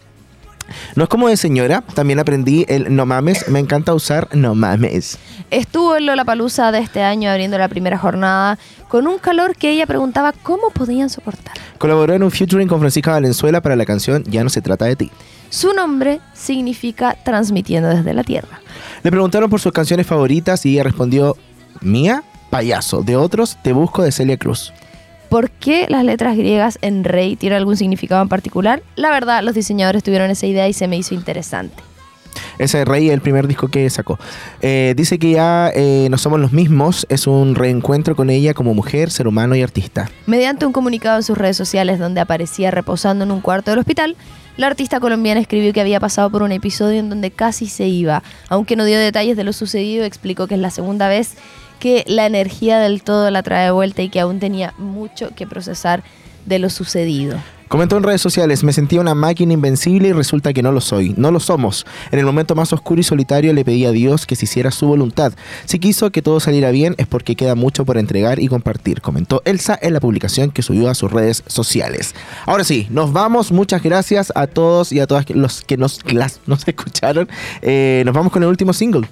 No 0.96 1.04
es 1.04 1.10
como 1.10 1.28
de 1.28 1.38
señora, 1.38 1.82
también 1.94 2.20
aprendí 2.20 2.66
el 2.68 2.96
no 2.96 3.06
mames, 3.06 3.48
me 3.50 3.60
encanta 3.60 3.94
usar 3.94 4.28
no 4.34 4.56
mames. 4.56 5.20
Estuvo 5.52 5.96
en 5.96 6.06
Lollapalooza 6.08 6.72
de 6.72 6.80
este 6.80 7.04
año 7.04 7.30
abriendo 7.30 7.58
la 7.58 7.68
primera 7.68 7.98
jornada 7.98 8.58
con 8.88 9.08
un 9.08 9.20
calor 9.20 9.56
que 9.56 9.70
ella 9.70 9.86
preguntaba 9.86 10.32
cómo 10.32 10.72
podían 10.72 11.10
soportar. 11.10 11.54
Colaboró 11.78 12.14
en 12.14 12.24
un 12.24 12.32
featuring 12.32 12.68
con 12.68 12.80
Francisca 12.80 13.12
Valenzuela 13.12 13.62
para 13.62 13.76
la 13.76 13.86
canción 13.86 14.24
Ya 14.24 14.44
no 14.44 14.50
se 14.50 14.62
trata 14.62 14.86
de 14.86 14.96
ti. 14.96 15.12
Su 15.50 15.74
nombre 15.74 16.20
significa 16.34 17.18
transmitiendo 17.24 17.90
desde 17.90 18.14
la 18.14 18.24
tierra. 18.24 18.60
Le 19.04 19.12
preguntaron 19.12 19.50
por 19.50 19.62
sus 19.62 19.72
canciones 19.72 20.08
favoritas 20.08 20.66
y 20.66 20.74
ella 20.74 20.84
respondió, 20.84 21.38
mía, 21.82 22.24
payaso, 22.50 23.02
de 23.02 23.16
otros, 23.16 23.58
te 23.64 23.74
busco 23.74 24.04
de 24.04 24.12
Celia 24.12 24.38
Cruz. 24.38 24.74
¿Por 25.30 25.50
qué 25.50 25.88
las 25.90 26.04
letras 26.04 26.38
griegas 26.38 26.78
en 26.82 27.04
rey 27.04 27.36
tienen 27.36 27.58
algún 27.58 27.78
significado 27.78 28.22
en 28.22 28.30
particular? 28.30 28.84
La 28.96 29.10
verdad, 29.10 29.44
los 29.44 29.56
diseñadores 29.56 30.04
tuvieron 30.04 30.30
esa 30.30 30.46
idea 30.46 30.68
y 30.68 30.74
se 30.74 30.88
me 30.88 30.98
hizo 30.98 31.14
interesante. 31.14 31.76
Ese 32.58 32.82
es 32.82 32.88
Rey, 32.88 33.10
el 33.10 33.22
primer 33.22 33.48
disco 33.48 33.68
que 33.68 33.90
sacó. 33.90 34.20
Eh, 34.62 34.94
dice 34.96 35.20
que 35.20 35.32
ya 35.32 35.72
eh, 35.76 36.08
no 36.10 36.18
somos 36.18 36.40
los 36.40 36.54
mismos, 36.54 37.06
es 37.10 37.28
un 37.28 37.56
reencuentro 37.56 38.16
con 38.16 38.30
ella 38.30 38.54
como 38.54 38.74
mujer, 38.74 39.12
ser 39.12 39.28
humano 39.28 39.56
y 39.56 39.62
artista. 39.62 40.10
Mediante 40.26 40.66
un 40.66 40.74
comunicado 40.74 41.18
en 41.18 41.24
sus 41.24 41.38
redes 41.38 41.58
sociales 41.58 42.00
donde 42.00 42.22
aparecía 42.22 42.72
reposando 42.72 43.24
en 43.24 43.32
un 43.32 43.42
cuarto 43.42 43.72
del 43.72 43.80
hospital, 43.80 44.16
la 44.58 44.68
artista 44.68 45.00
colombiana 45.00 45.42
escribió 45.42 45.74
que 45.74 45.82
había 45.82 46.00
pasado 46.00 46.30
por 46.30 46.42
un 46.42 46.52
episodio 46.52 47.00
en 47.00 47.10
donde 47.10 47.32
casi 47.32 47.68
se 47.68 47.88
iba. 47.88 48.24
Aunque 48.48 48.76
no 48.76 48.86
dio 48.86 48.98
detalles 48.98 49.36
de 49.36 49.44
lo 49.44 49.52
sucedido, 49.52 50.06
explicó 50.06 50.48
que 50.48 50.56
es 50.56 50.62
la 50.62 50.70
segunda 50.72 51.10
vez 51.10 51.36
que 51.80 52.06
la 52.08 52.26
energía 52.26 52.80
del 52.80 53.04
todo 53.04 53.30
la 53.32 53.44
trae 53.44 53.66
de 53.66 53.72
vuelta 53.72 54.02
y 54.02 54.10
que 54.10 54.22
aún 54.22 54.40
tenía 54.40 54.74
mucho 54.78 55.32
que 55.36 55.46
procesar 55.46 56.04
de 56.46 56.60
lo 56.60 56.70
sucedido. 56.70 57.38
Comentó 57.68 57.98
en 57.98 58.04
redes 58.04 58.22
sociales, 58.22 58.64
me 58.64 58.74
sentía 58.74 59.02
una 59.02 59.16
máquina 59.16 59.54
invencible 59.54 60.10
y 60.10 60.14
resulta 60.14 60.54
que 60.54 60.62
no 60.62 60.72
lo 60.72 60.82
soy, 60.82 61.14
no 61.18 61.32
lo 61.32 61.40
somos. 61.40 61.86
En 62.12 62.20
el 62.20 62.26
momento 62.26 62.54
más 62.56 62.72
oscuro 62.74 63.02
y 63.02 63.04
solitario 63.04 63.54
le 63.54 63.66
pedí 63.66 63.86
a 63.86 63.92
Dios 63.92 64.26
que 64.28 64.36
se 64.36 64.46
hiciera 64.46 64.70
su 64.72 64.88
voluntad. 64.88 65.34
Si 65.66 65.80
quiso 65.80 66.12
que 66.12 66.22
todo 66.22 66.40
saliera 66.40 66.70
bien 66.72 66.94
es 66.98 67.08
porque 67.08 67.36
queda 67.36 67.56
mucho 67.56 67.84
por 67.84 67.98
entregar 67.98 68.40
y 68.40 68.48
compartir, 68.48 69.02
comentó 69.02 69.42
Elsa 69.46 69.78
en 69.82 69.94
la 69.94 70.00
publicación 70.00 70.52
que 70.52 70.62
subió 70.62 70.90
a 70.90 70.96
sus 70.96 71.12
redes 71.12 71.44
sociales. 71.48 72.14
Ahora 72.46 72.64
sí, 72.64 72.88
nos 72.92 73.12
vamos, 73.14 73.52
muchas 73.52 73.82
gracias 73.82 74.32
a 74.36 74.46
todos 74.48 74.92
y 74.92 75.00
a 75.00 75.08
todas 75.08 75.28
los 75.32 75.62
que 75.62 75.76
nos, 75.78 76.00
las- 76.14 76.42
nos 76.46 76.68
escucharon. 76.68 77.28
Eh, 77.62 78.04
nos 78.06 78.14
vamos 78.14 78.32
con 78.32 78.44
el 78.44 78.50
último 78.50 78.74
single. 78.74 79.08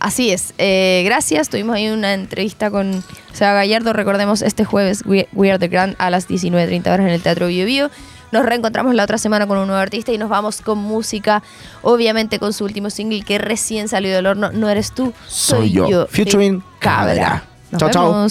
Así 0.00 0.30
es, 0.30 0.54
eh, 0.58 1.02
gracias. 1.04 1.48
Tuvimos 1.48 1.76
ahí 1.76 1.88
una 1.88 2.14
entrevista 2.14 2.70
con 2.70 3.02
Seba 3.32 3.52
Gallardo. 3.52 3.92
Recordemos 3.92 4.42
este 4.42 4.64
jueves 4.64 5.02
We, 5.04 5.28
We 5.32 5.50
Are 5.50 5.58
the 5.58 5.68
Grand 5.68 5.96
a 5.98 6.10
las 6.10 6.28
19.30 6.28 6.86
horas 6.86 7.00
en 7.00 7.08
el 7.08 7.22
Teatro 7.22 7.48
Bio 7.48 7.66
Bio. 7.66 7.90
Nos 8.30 8.44
reencontramos 8.44 8.94
la 8.94 9.04
otra 9.04 9.18
semana 9.18 9.46
con 9.46 9.58
un 9.58 9.66
nuevo 9.66 9.80
artista 9.80 10.12
y 10.12 10.18
nos 10.18 10.28
vamos 10.28 10.60
con 10.60 10.78
música, 10.78 11.42
obviamente 11.82 12.38
con 12.38 12.52
su 12.52 12.64
último 12.64 12.90
single 12.90 13.22
que 13.22 13.38
recién 13.38 13.88
salió 13.88 14.14
del 14.14 14.26
horno. 14.26 14.52
No 14.52 14.68
eres 14.68 14.92
tú, 14.92 15.14
Soy 15.26 15.72
yo. 15.72 16.06
Featuring 16.06 16.58
de 16.58 16.64
Cabra. 16.78 17.44
Nos 17.70 17.90
Chao. 17.90 18.28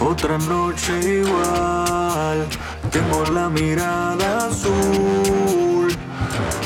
Otra 0.00 0.38
noche 0.38 1.22
igual, 1.22 2.46
tengo 2.90 3.24
la 3.32 3.48
mirada 3.48 4.46
azul, 4.46 5.92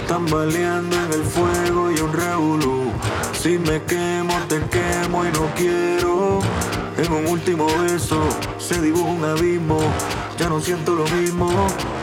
tambaleando 0.07 0.97
en 0.97 1.13
el 1.13 1.25
fuego 1.25 1.91
y 1.91 2.01
un 2.01 2.13
revolú. 2.13 2.93
Si 3.33 3.59
me 3.59 3.83
quemo, 3.85 4.35
te 4.49 4.61
quemo 4.69 5.25
y 5.25 5.33
no 5.33 5.47
quiero. 5.57 6.41
En 6.97 7.13
un 7.13 7.27
último 7.27 7.67
beso 7.83 8.23
se 8.59 8.81
dibuja 8.81 9.11
un 9.11 9.25
abismo, 9.25 9.81
ya 10.39 10.49
no 10.49 10.61
siento 10.61 10.95
lo 10.95 11.05
mismo, 11.05 11.51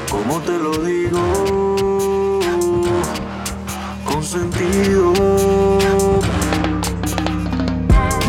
como 0.09 0.39
te 0.39 0.57
lo 0.57 0.71
digo, 0.79 2.39
con 4.03 4.23
sentido. 4.23 5.13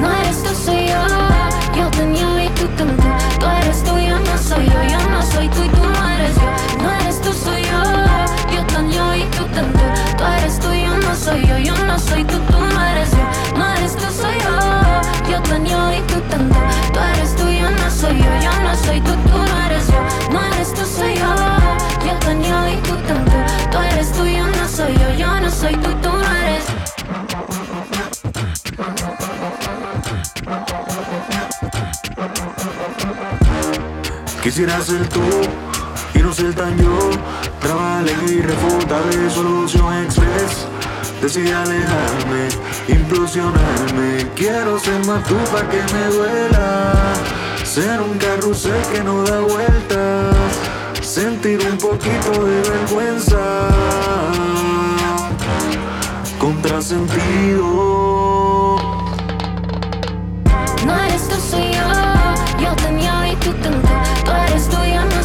No 0.01 0.13
eres 0.13 0.43
tú, 0.43 0.55
soy 0.55 0.91
soy 4.51 4.67
yo. 4.67 4.83
Yo 4.93 5.11
no 5.11 5.23
soy 5.23 5.49
tú 5.49 5.63
y 5.63 5.69
tú 5.69 5.83
no 5.85 6.09
eres 6.09 6.35
yo. 6.35 6.83
No 6.83 6.91
eres 7.01 7.21
tú, 7.21 7.33
soy 7.33 7.63
yo. 7.63 7.83
Yo 8.55 8.61
tenía 8.67 9.17
y 9.17 9.25
tú 9.37 9.45
también. 9.57 9.91
Tú 10.19 10.25
eres 10.25 10.59
tú, 10.59 10.73
yo 10.73 10.97
no 10.99 11.15
soy 11.15 11.47
yo. 11.47 11.59
Yo 11.59 11.75
no 11.85 11.99
soy 11.99 12.25
tú, 12.25 12.37
tú 12.51 12.59
no 12.59 12.85
eres 12.85 13.11
yo. 13.13 13.25
No 13.59 13.65
eres 13.75 13.95
tú, 13.97 14.07
soy 14.23 14.37
yo. 14.47 15.31
Yo 15.31 15.43
tenía 15.43 15.70
y 15.70 15.70
Quisiera 34.61 34.83
ser 34.83 35.09
tú 35.09 35.23
y 36.13 36.19
no 36.19 36.35
ser 36.35 36.55
tan 36.55 36.77
yo. 36.77 36.99
Trabajar 37.63 38.05
y 38.29 38.43
refutable 38.43 39.31
solución 39.31 40.05
express. 40.05 40.67
Decidí 41.23 41.51
alejarme, 41.51 42.49
implosionarme. 42.87 44.29
Quiero 44.37 44.79
ser 44.79 45.03
más 45.07 45.27
tú 45.27 45.37
para 45.51 45.67
que 45.67 45.79
me 45.95 46.15
duela. 46.15 46.93
Ser 47.65 48.03
un 48.03 48.19
carrusel 48.19 48.83
que 48.93 49.03
no 49.03 49.23
da 49.23 49.41
vueltas. 49.41 50.37
Sentir 51.01 51.59
un 51.67 51.79
poquito 51.79 52.45
de 52.45 52.61
vergüenza. 52.61 53.39
Contrasentido. 56.39 58.20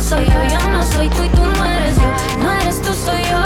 soy 0.05 0.23
yo, 0.25 0.43
yo 0.43 0.69
no 0.69 0.83
soy 0.83 1.09
tú 1.09 1.23
y 1.23 1.29
tú 1.29 1.43
no 1.43 1.65
eres 1.65 1.95
yo. 1.95 2.43
No 2.43 2.51
eres 2.61 2.79
tú, 2.81 2.93
soy 2.93 3.23
yo. 3.23 3.41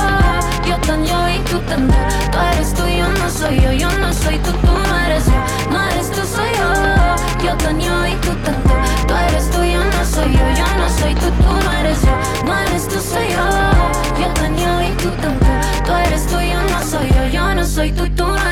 Yo 0.68 0.76
tan 0.86 1.06
yo 1.06 1.30
y 1.30 1.40
tú 1.50 1.58
tan 1.60 1.88
tú. 1.88 1.94
Tú 2.32 2.38
eres 2.54 2.74
tú, 2.74 2.86
yo 2.86 3.08
no 3.08 3.30
soy 3.30 3.62
yo, 3.62 3.72
yo 3.72 3.90
no 4.00 4.12
soy 4.14 4.38
tú, 4.40 4.52
tú 4.52 4.68
no 4.68 5.00
eres 5.06 5.26
yo. 5.26 5.40
No 5.72 5.82
eres 5.90 6.12
tú, 6.12 6.22
soy 6.36 6.52
yo. 6.60 7.46
Yo 7.46 7.56
tan 7.58 7.80
yo 7.80 8.06
y 8.08 8.14
tú 8.16 8.34
tan 8.44 8.56
tú. 8.64 8.74
Tú 9.08 9.14
eres 9.16 9.50
tú, 9.52 9.64
yo 9.64 9.84
no 9.86 10.06
soy 10.06 10.34
yo, 10.34 10.46
yo 10.60 10.68
no 10.78 10.90
soy 11.00 11.16
tú, 11.16 11.30
tú 11.42 11.52
no 11.64 11.72
eres 11.80 12.02
yo. 12.02 12.14
No 12.46 12.58
eres 12.60 12.88
tú, 12.90 13.00
soy 13.00 13.28
yo. 13.30 13.46
Yo 14.22 14.28
tan 14.34 14.58
yo 14.58 14.82
y 14.82 14.92
tú 15.02 15.10
tan 15.22 15.40
tú. 15.40 15.46
Tú 15.86 15.94
eres 15.94 16.28
tú, 16.28 16.40
yo 16.42 16.62
no 16.62 16.84
soy 16.84 17.10
yo, 17.10 17.28
yo 17.28 17.56
no 17.56 17.66
soy 17.66 17.92
tú, 17.94 18.10
tú 18.10 18.28
no 18.28 18.36
eres 18.36 18.44
yo. 18.44 18.49